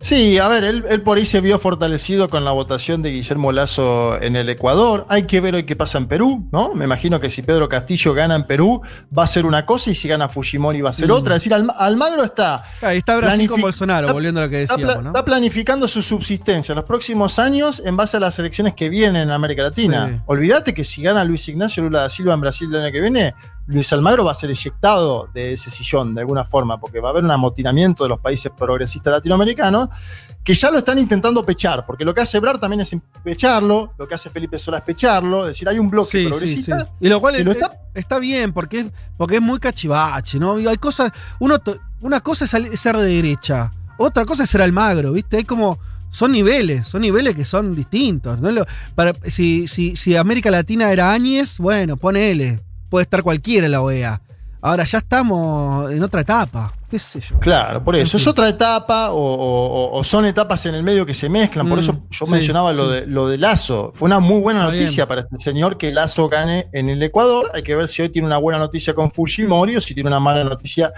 Sí, 0.00 0.38
a 0.38 0.46
ver, 0.46 0.62
él, 0.62 0.84
él 0.88 1.02
por 1.02 1.18
ahí 1.18 1.24
se 1.24 1.40
vio 1.40 1.58
fortalecido 1.58 2.30
con 2.30 2.44
la 2.44 2.52
votación 2.52 3.02
de 3.02 3.10
Guillermo 3.10 3.50
Lazo 3.50 4.16
en 4.22 4.36
el 4.36 4.48
Ecuador. 4.48 5.04
Hay 5.08 5.24
que 5.24 5.40
ver 5.40 5.56
hoy 5.56 5.64
qué 5.64 5.74
pasa 5.74 5.98
en 5.98 6.06
Perú, 6.06 6.48
¿no? 6.52 6.72
Me 6.74 6.84
imagino 6.84 7.18
que 7.20 7.30
si 7.30 7.42
Pedro 7.42 7.68
Castillo 7.68 8.14
gana 8.14 8.36
en 8.36 8.46
Perú, 8.46 8.80
va 9.16 9.24
a 9.24 9.26
ser 9.26 9.44
una 9.44 9.66
cosa 9.66 9.90
y 9.90 9.96
si 9.96 10.06
gana 10.06 10.28
Fujimori 10.28 10.80
va 10.82 10.90
a 10.90 10.92
ser 10.92 11.08
Mm. 11.08 11.12
otra. 11.12 11.34
Es 11.34 11.42
decir, 11.42 11.52
Alma- 11.52 11.74
Almagro 11.76 12.22
está. 12.22 12.62
Ahí 12.80 12.98
está 12.98 13.16
Brasil 13.16 13.48
con 13.48 13.60
Bolsonaro, 13.60 14.06
está- 14.06 14.12
volviendo 14.12 14.40
a 14.40 14.44
lo 14.44 14.50
que 14.50 14.62
Está, 14.62 14.74
decíamos, 14.76 14.94
pla- 14.94 15.02
¿no? 15.02 15.08
está 15.10 15.24
planificando 15.24 15.88
su 15.88 16.00
subsistencia 16.00 16.72
en 16.72 16.76
los 16.76 16.84
próximos 16.84 17.38
años 17.40 17.82
en 17.84 17.96
base 17.96 18.18
a 18.18 18.20
las 18.20 18.38
elecciones 18.38 18.74
que 18.74 18.88
vienen 18.88 19.22
en 19.22 19.30
América 19.32 19.62
Latina. 19.62 20.08
Sí. 20.08 20.20
Olvídate 20.26 20.74
que 20.74 20.84
si 20.84 21.02
gana 21.02 21.24
Luis 21.24 21.48
Ignacio 21.48 21.82
Lula 21.82 22.02
da 22.02 22.08
Silva 22.08 22.34
en 22.34 22.40
Brasil 22.40 22.68
el 22.72 22.82
año 22.82 22.92
que 22.92 23.00
viene, 23.00 23.34
Luis 23.68 23.92
Almagro 23.92 24.24
va 24.24 24.32
a 24.32 24.34
ser 24.34 24.50
eyectado 24.50 25.28
de 25.32 25.52
ese 25.52 25.70
sillón 25.70 26.14
de 26.14 26.22
alguna 26.22 26.44
forma, 26.44 26.80
porque 26.80 27.00
va 27.00 27.08
a 27.08 27.12
haber 27.12 27.22
un 27.24 27.30
amotinamiento 27.30 28.02
de 28.02 28.08
los 28.08 28.18
países 28.18 28.50
progresistas 28.56 29.12
latinoamericanos 29.12 29.88
que 30.42 30.54
ya 30.54 30.70
lo 30.70 30.78
están 30.78 30.98
intentando 30.98 31.44
pechar, 31.44 31.84
porque 31.84 32.04
lo 32.04 32.14
que 32.14 32.22
hace 32.22 32.38
Ebrar 32.38 32.58
también 32.58 32.80
es 32.80 32.96
pecharlo, 33.22 33.92
lo 33.98 34.08
que 34.08 34.14
hace 34.14 34.30
Felipe 34.30 34.56
Solá 34.58 34.78
es 34.78 34.84
pecharlo, 34.84 35.42
es 35.42 35.48
decir, 35.48 35.68
hay 35.68 35.78
un 35.78 35.90
bloque 35.90 36.10
Sí, 36.10 36.18
sí, 36.18 36.24
sí. 36.24 36.28
progresista. 36.30 36.88
Y 37.00 37.08
lo 37.08 37.20
cual 37.20 37.34
que 37.34 37.40
es- 37.40 37.46
lo 37.46 37.52
está- 37.52 37.78
está 37.94 38.18
bien, 38.18 38.52
porque 38.54 38.80
es, 38.80 38.86
porque 39.18 39.36
es 39.36 39.42
muy 39.42 39.58
cachivache, 39.58 40.38
¿no? 40.38 40.54
Hay 40.54 40.76
cosas. 40.78 41.12
Uno, 41.38 41.56
una 42.00 42.20
cosa 42.20 42.44
es 42.46 42.80
ser 42.80 42.96
de 42.96 43.04
derecha, 43.04 43.70
otra 43.98 44.24
cosa 44.24 44.44
es 44.44 44.50
ser 44.50 44.62
Almagro, 44.62 45.12
¿viste? 45.12 45.36
Hay 45.36 45.44
como. 45.44 45.78
Son 46.10 46.32
niveles, 46.32 46.86
son 46.88 47.02
niveles 47.02 47.34
que 47.34 47.44
son 47.44 47.74
distintos. 47.76 48.40
¿no? 48.40 48.50
Lo- 48.50 48.64
para, 48.94 49.12
si, 49.26 49.68
si, 49.68 49.94
si 49.94 50.16
América 50.16 50.50
Latina 50.50 50.90
era 50.90 51.12
Áñez, 51.12 51.58
bueno, 51.58 51.98
ponele. 51.98 52.62
Puede 52.88 53.02
estar 53.02 53.22
cualquiera 53.22 53.66
en 53.66 53.72
la 53.72 53.80
OEA. 53.82 54.20
Ahora 54.60 54.82
ya 54.84 54.98
estamos 54.98 55.90
en 55.92 56.02
otra 56.02 56.22
etapa. 56.22 56.74
¿Qué 56.90 56.98
sé 56.98 57.20
yo? 57.20 57.38
Claro, 57.38 57.84
por 57.84 57.94
eso. 57.94 58.16
Es 58.16 58.26
otra 58.26 58.48
etapa 58.48 59.10
o, 59.10 59.16
o- 59.18 59.98
o 59.98 60.02
son 60.04 60.24
etapas 60.24 60.64
en 60.66 60.74
el 60.74 60.82
medio 60.82 61.04
que 61.06 61.14
se 61.14 61.28
mezclan. 61.28 61.68
Por 61.68 61.78
Mm, 61.78 61.82
eso 61.82 62.02
yo 62.10 62.26
sí, 62.26 62.32
mencionaba 62.32 62.72
lo, 62.72 62.88
sí. 62.88 62.94
de, 62.94 63.06
lo 63.06 63.28
de 63.28 63.38
Lazo. 63.38 63.92
Fue 63.94 64.06
una 64.06 64.18
muy 64.20 64.40
buena 64.40 64.60
Está 64.64 64.72
noticia 64.72 65.04
bien. 65.04 65.08
para 65.08 65.20
este 65.20 65.38
señor 65.38 65.76
que 65.78 65.92
Lazo 65.92 66.28
gane 66.28 66.68
en 66.72 66.88
el 66.88 67.00
Ecuador. 67.02 67.50
Hay 67.54 67.62
que 67.62 67.76
ver 67.76 67.86
si 67.88 68.02
hoy 68.02 68.08
tiene 68.08 68.26
una 68.26 68.38
buena 68.38 68.58
noticia 68.58 68.94
con 68.94 69.12
Fujimori 69.12 69.76
o 69.76 69.80
si 69.80 69.94
tiene 69.94 70.08
una 70.08 70.18
mala 70.18 70.42
noticia 70.44 70.92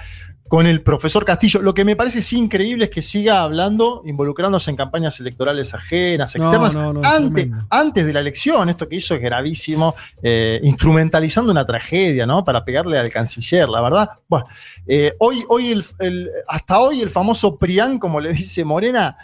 con 0.51 0.67
el 0.67 0.83
profesor 0.83 1.25
Castillo. 1.25 1.63
Lo 1.63 1.73
que 1.75 1.85
me 1.85 1.95
parece 1.95 2.21
sí 2.23 2.37
increíble 2.37 2.87
es 2.87 2.91
que 2.91 3.03
siga 3.03 3.43
hablando, 3.43 4.03
involucrándose 4.05 4.69
en 4.73 4.77
campañas 4.77 5.21
electorales 5.21 5.73
ajenas, 5.75 6.35
No, 6.35 6.43
externas, 6.43 6.75
no, 6.75 6.93
no, 6.93 7.01
antes, 7.05 7.33
tremendo. 7.45 7.67
antes 7.71 8.05
de 8.05 8.13
la 8.13 8.19
elección. 8.19 8.69
Esto 8.69 8.89
que 8.89 8.97
hizo 8.97 9.15
es 9.15 9.21
gravísimo, 9.21 9.95
eh, 10.21 10.59
instrumentalizando 10.65 11.53
una 11.53 11.65
tragedia, 11.65 12.27
¿no? 12.27 12.45
Para 12.45 12.65
pegarle 12.65 12.99
al 12.99 13.11
canciller, 13.11 13.69
la 13.69 13.81
verdad. 13.81 14.11
Bueno, 14.29 14.47
eh, 14.89 15.15
hoy, 15.21 15.45
hoy 15.49 15.71
el, 15.71 15.85
el- 16.01 16.31
hasta 16.49 16.81
hoy 16.81 17.01
el 17.01 17.11
famoso 17.11 17.57
PRIAN, 17.57 18.01
como 18.01 18.21
le 18.21 18.33
dice 18.33 18.65
Morena, 18.65 19.17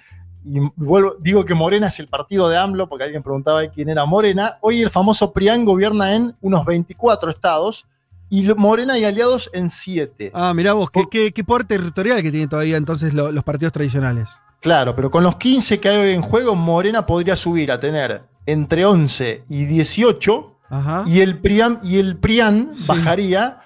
y 0.45 0.61
vuelvo, 0.77 1.17
digo 1.19 1.45
que 1.45 1.55
Morena 1.55 1.89
es 1.89 1.99
el 1.99 2.07
partido 2.07 2.49
de 2.49 2.57
AMLO, 2.57 2.89
porque 2.89 3.03
alguien 3.03 3.25
preguntaba 3.25 3.67
quién 3.67 3.89
era 3.89 4.05
Morena. 4.05 4.59
Hoy 4.61 4.81
el 4.81 4.91
famoso 4.91 5.33
PRIAN 5.33 5.65
gobierna 5.65 6.15
en 6.15 6.37
unos 6.41 6.65
24 6.65 7.31
estados 7.33 7.85
y 8.31 8.43
Morena 8.55 8.99
y 8.99 9.05
aliados 9.05 9.51
en 9.53 9.71
7. 9.71 10.33
Ah, 10.35 10.53
mirá 10.55 10.73
vos, 10.73 10.91
qué, 10.91 11.05
qué, 11.11 11.33
qué 11.33 11.45
poder 11.45 11.65
territorial 11.65 12.23
que 12.23 12.31
tienen 12.31 12.49
todavía 12.49 12.77
entonces 12.77 13.15
lo- 13.15 13.31
los 13.33 13.45
partidos 13.45 13.73
tradicionales. 13.73 14.41
Claro, 14.61 14.97
pero 14.97 15.11
con 15.11 15.23
los 15.23 15.37
15 15.37 15.79
que 15.81 15.89
hay 15.89 15.97
hoy 15.99 16.11
en 16.15 16.23
juego, 16.23 16.55
Morena 16.55 17.07
podría 17.07 17.37
subir 17.37 17.71
a 17.71 17.79
tener 17.79 18.25
entre 18.47 18.85
11 18.85 19.45
y 19.49 19.65
18 19.67 20.57
Ajá. 20.71 21.05
y 21.07 21.21
el 21.21 21.39
PRIAN, 21.41 21.79
y 21.83 21.99
el 21.99 22.17
PRIAN 22.17 22.71
Sí. 22.75 22.85
bajaría 22.89 23.61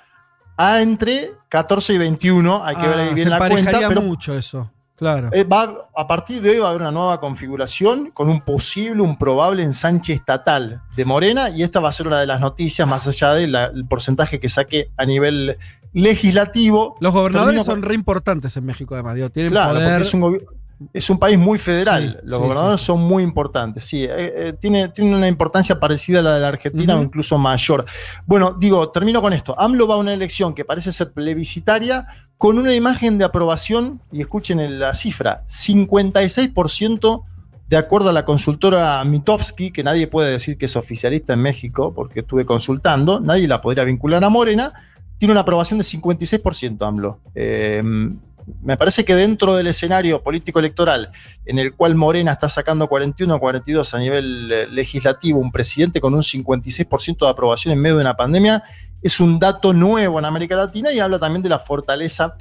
a 0.56 0.82
entre 0.82 1.32
14 1.48 1.94
y 1.94 1.98
21. 1.98 2.62
Hay 2.64 2.76
que 2.76 2.82
ver 2.86 2.96
Ah, 2.98 3.14
bien 3.14 3.18
se 3.18 3.30
la 3.30 3.38
cuenta. 3.38 3.78
Pero 3.88 4.02
mucho 4.02 4.34
eso. 4.34 4.70
Claro. 5.00 5.30
eh, 5.32 5.42
va- 5.44 5.88
a 5.96 6.06
partir 6.06 6.40
de 6.40 6.50
hoy 6.50 6.58
va 6.58 6.66
a 6.66 6.70
haber 6.70 6.82
una 6.82 6.92
nueva 6.92 7.18
configuración 7.18 8.10
con 8.12 8.28
un 8.28 8.42
posible, 8.42 9.02
un 9.02 9.18
probable 9.18 9.62
ensanche 9.64 10.12
estatal 10.12 10.82
de 10.94 11.04
Morena 11.04 11.48
y 11.50 11.62
esta 11.64 11.80
va 11.80 11.88
a 11.88 11.92
ser 11.92 12.06
una 12.06 12.20
de 12.20 12.26
las 12.26 12.38
noticias 12.40 12.86
más 12.86 13.06
allá 13.08 13.32
del 13.32 13.56
porcentaje 13.88 14.38
que 14.38 14.48
saque 14.48 14.90
a 14.96 15.04
nivel 15.06 15.56
legislativo. 16.14 16.96
Los 17.00 17.12
gobernadores 17.12 17.56
Termino 17.56 17.64
son 17.72 17.82
re 17.82 17.94
importantes 17.94 18.56
en 18.56 18.64
México, 18.64 18.94
además. 18.94 19.14
digo, 19.14 19.30
tienen 19.30 19.52
Claro, 19.52 19.70
porque 19.70 19.84
poder. 19.86 20.02
es 20.02 20.14
un, 20.14 20.38
es 20.92 21.10
un 21.10 21.18
país 21.18 21.38
muy 21.38 21.58
federal. 21.58 22.18
Sí, 22.20 22.26
Los 22.28 22.36
sí, 22.38 22.42
gobernadores 22.42 22.80
sí, 22.80 22.86
son 22.86 23.00
muy 23.00 23.22
importantes. 23.22 23.84
Sí, 23.84 24.04
eh, 24.04 24.08
eh, 24.10 24.54
tiene, 24.60 24.88
tiene 24.88 25.14
una 25.16 25.28
importancia 25.28 25.78
parecida 25.80 26.20
a 26.20 26.22
la 26.22 26.34
de 26.34 26.40
la 26.40 26.48
Argentina 26.48 26.96
o 26.96 27.02
incluso 27.02 27.38
mayor. 27.38 27.84
Bueno, 28.26 28.54
digo, 28.58 28.90
termino 28.90 29.20
con 29.22 29.32
esto. 29.32 29.58
AMLO 29.58 29.86
va 29.86 29.94
a 29.94 29.98
una 29.98 30.12
elección 30.14 30.54
que 30.54 30.64
parece 30.64 30.92
ser 30.92 31.12
plebiscitaria 31.12 32.06
con 32.40 32.58
una 32.58 32.74
imagen 32.74 33.18
de 33.18 33.26
aprobación, 33.26 34.00
y 34.10 34.22
escuchen 34.22 34.78
la 34.78 34.94
cifra, 34.94 35.44
56% 35.46 37.22
de 37.68 37.76
acuerdo 37.76 38.08
a 38.08 38.14
la 38.14 38.24
consultora 38.24 39.04
Mitofsky, 39.04 39.70
que 39.70 39.82
nadie 39.82 40.06
puede 40.06 40.30
decir 40.30 40.56
que 40.56 40.64
es 40.64 40.74
oficialista 40.74 41.34
en 41.34 41.40
México, 41.40 41.92
porque 41.94 42.20
estuve 42.20 42.46
consultando, 42.46 43.20
nadie 43.20 43.46
la 43.46 43.60
podría 43.60 43.84
vincular 43.84 44.24
a 44.24 44.30
Morena, 44.30 44.72
tiene 45.18 45.32
una 45.32 45.42
aprobación 45.42 45.80
de 45.80 45.84
56% 45.84 46.80
AMLO. 46.80 47.18
Eh, 47.34 47.82
me 48.62 48.78
parece 48.78 49.04
que 49.04 49.14
dentro 49.14 49.54
del 49.54 49.66
escenario 49.66 50.22
político 50.22 50.60
electoral 50.60 51.12
en 51.44 51.58
el 51.58 51.74
cual 51.74 51.94
Morena 51.94 52.32
está 52.32 52.48
sacando 52.48 52.88
41 52.88 53.34
o 53.34 53.38
42 53.38 53.92
a 53.92 53.98
nivel 53.98 54.50
eh, 54.50 54.66
legislativo, 54.66 55.38
un 55.38 55.52
presidente 55.52 56.00
con 56.00 56.14
un 56.14 56.22
56% 56.22 57.18
de 57.18 57.28
aprobación 57.28 57.72
en 57.72 57.80
medio 57.80 57.96
de 57.96 58.02
una 58.02 58.14
pandemia, 58.14 58.64
es 59.02 59.20
un 59.20 59.38
dato 59.38 59.72
nuevo 59.72 60.18
en 60.18 60.24
América 60.24 60.56
Latina 60.56 60.92
y 60.92 61.00
habla 61.00 61.18
también 61.18 61.42
de 61.42 61.48
la 61.48 61.58
fortaleza 61.58 62.34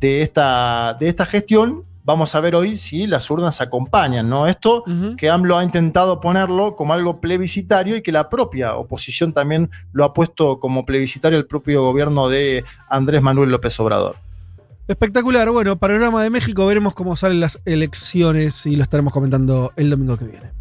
de 0.00 0.22
esta, 0.22 0.96
de 0.98 1.08
esta 1.08 1.26
gestión. 1.26 1.84
Vamos 2.04 2.34
a 2.36 2.40
ver 2.40 2.54
hoy 2.54 2.76
si 2.76 3.06
las 3.08 3.28
urnas 3.30 3.60
acompañan, 3.60 4.28
¿no? 4.28 4.46
Esto 4.46 4.84
Ujú. 4.86 5.16
que 5.16 5.28
AMLO 5.28 5.58
ha 5.58 5.64
intentado 5.64 6.20
ponerlo 6.20 6.76
como 6.76 6.94
algo 6.94 7.20
plebiscitario 7.20 7.96
y 7.96 8.02
que 8.02 8.12
la 8.12 8.28
propia 8.28 8.76
oposición 8.76 9.32
también 9.32 9.70
lo 9.92 10.04
ha 10.04 10.14
puesto 10.14 10.60
como 10.60 10.86
plebiscitario 10.86 11.36
el 11.36 11.46
propio 11.46 11.82
gobierno 11.82 12.28
de 12.28 12.64
Andrés 12.88 13.22
Manuel 13.22 13.50
López 13.50 13.78
Obrador. 13.80 14.14
Espectacular. 14.86 15.50
Bueno, 15.50 15.76
panorama 15.76 16.22
de 16.22 16.30
México. 16.30 16.64
Veremos 16.64 16.94
cómo 16.94 17.16
salen 17.16 17.40
las 17.40 17.60
elecciones 17.64 18.66
y 18.66 18.76
lo 18.76 18.84
estaremos 18.84 19.12
comentando 19.12 19.72
el 19.74 19.90
domingo 19.90 20.16
que 20.16 20.26
viene. 20.26 20.52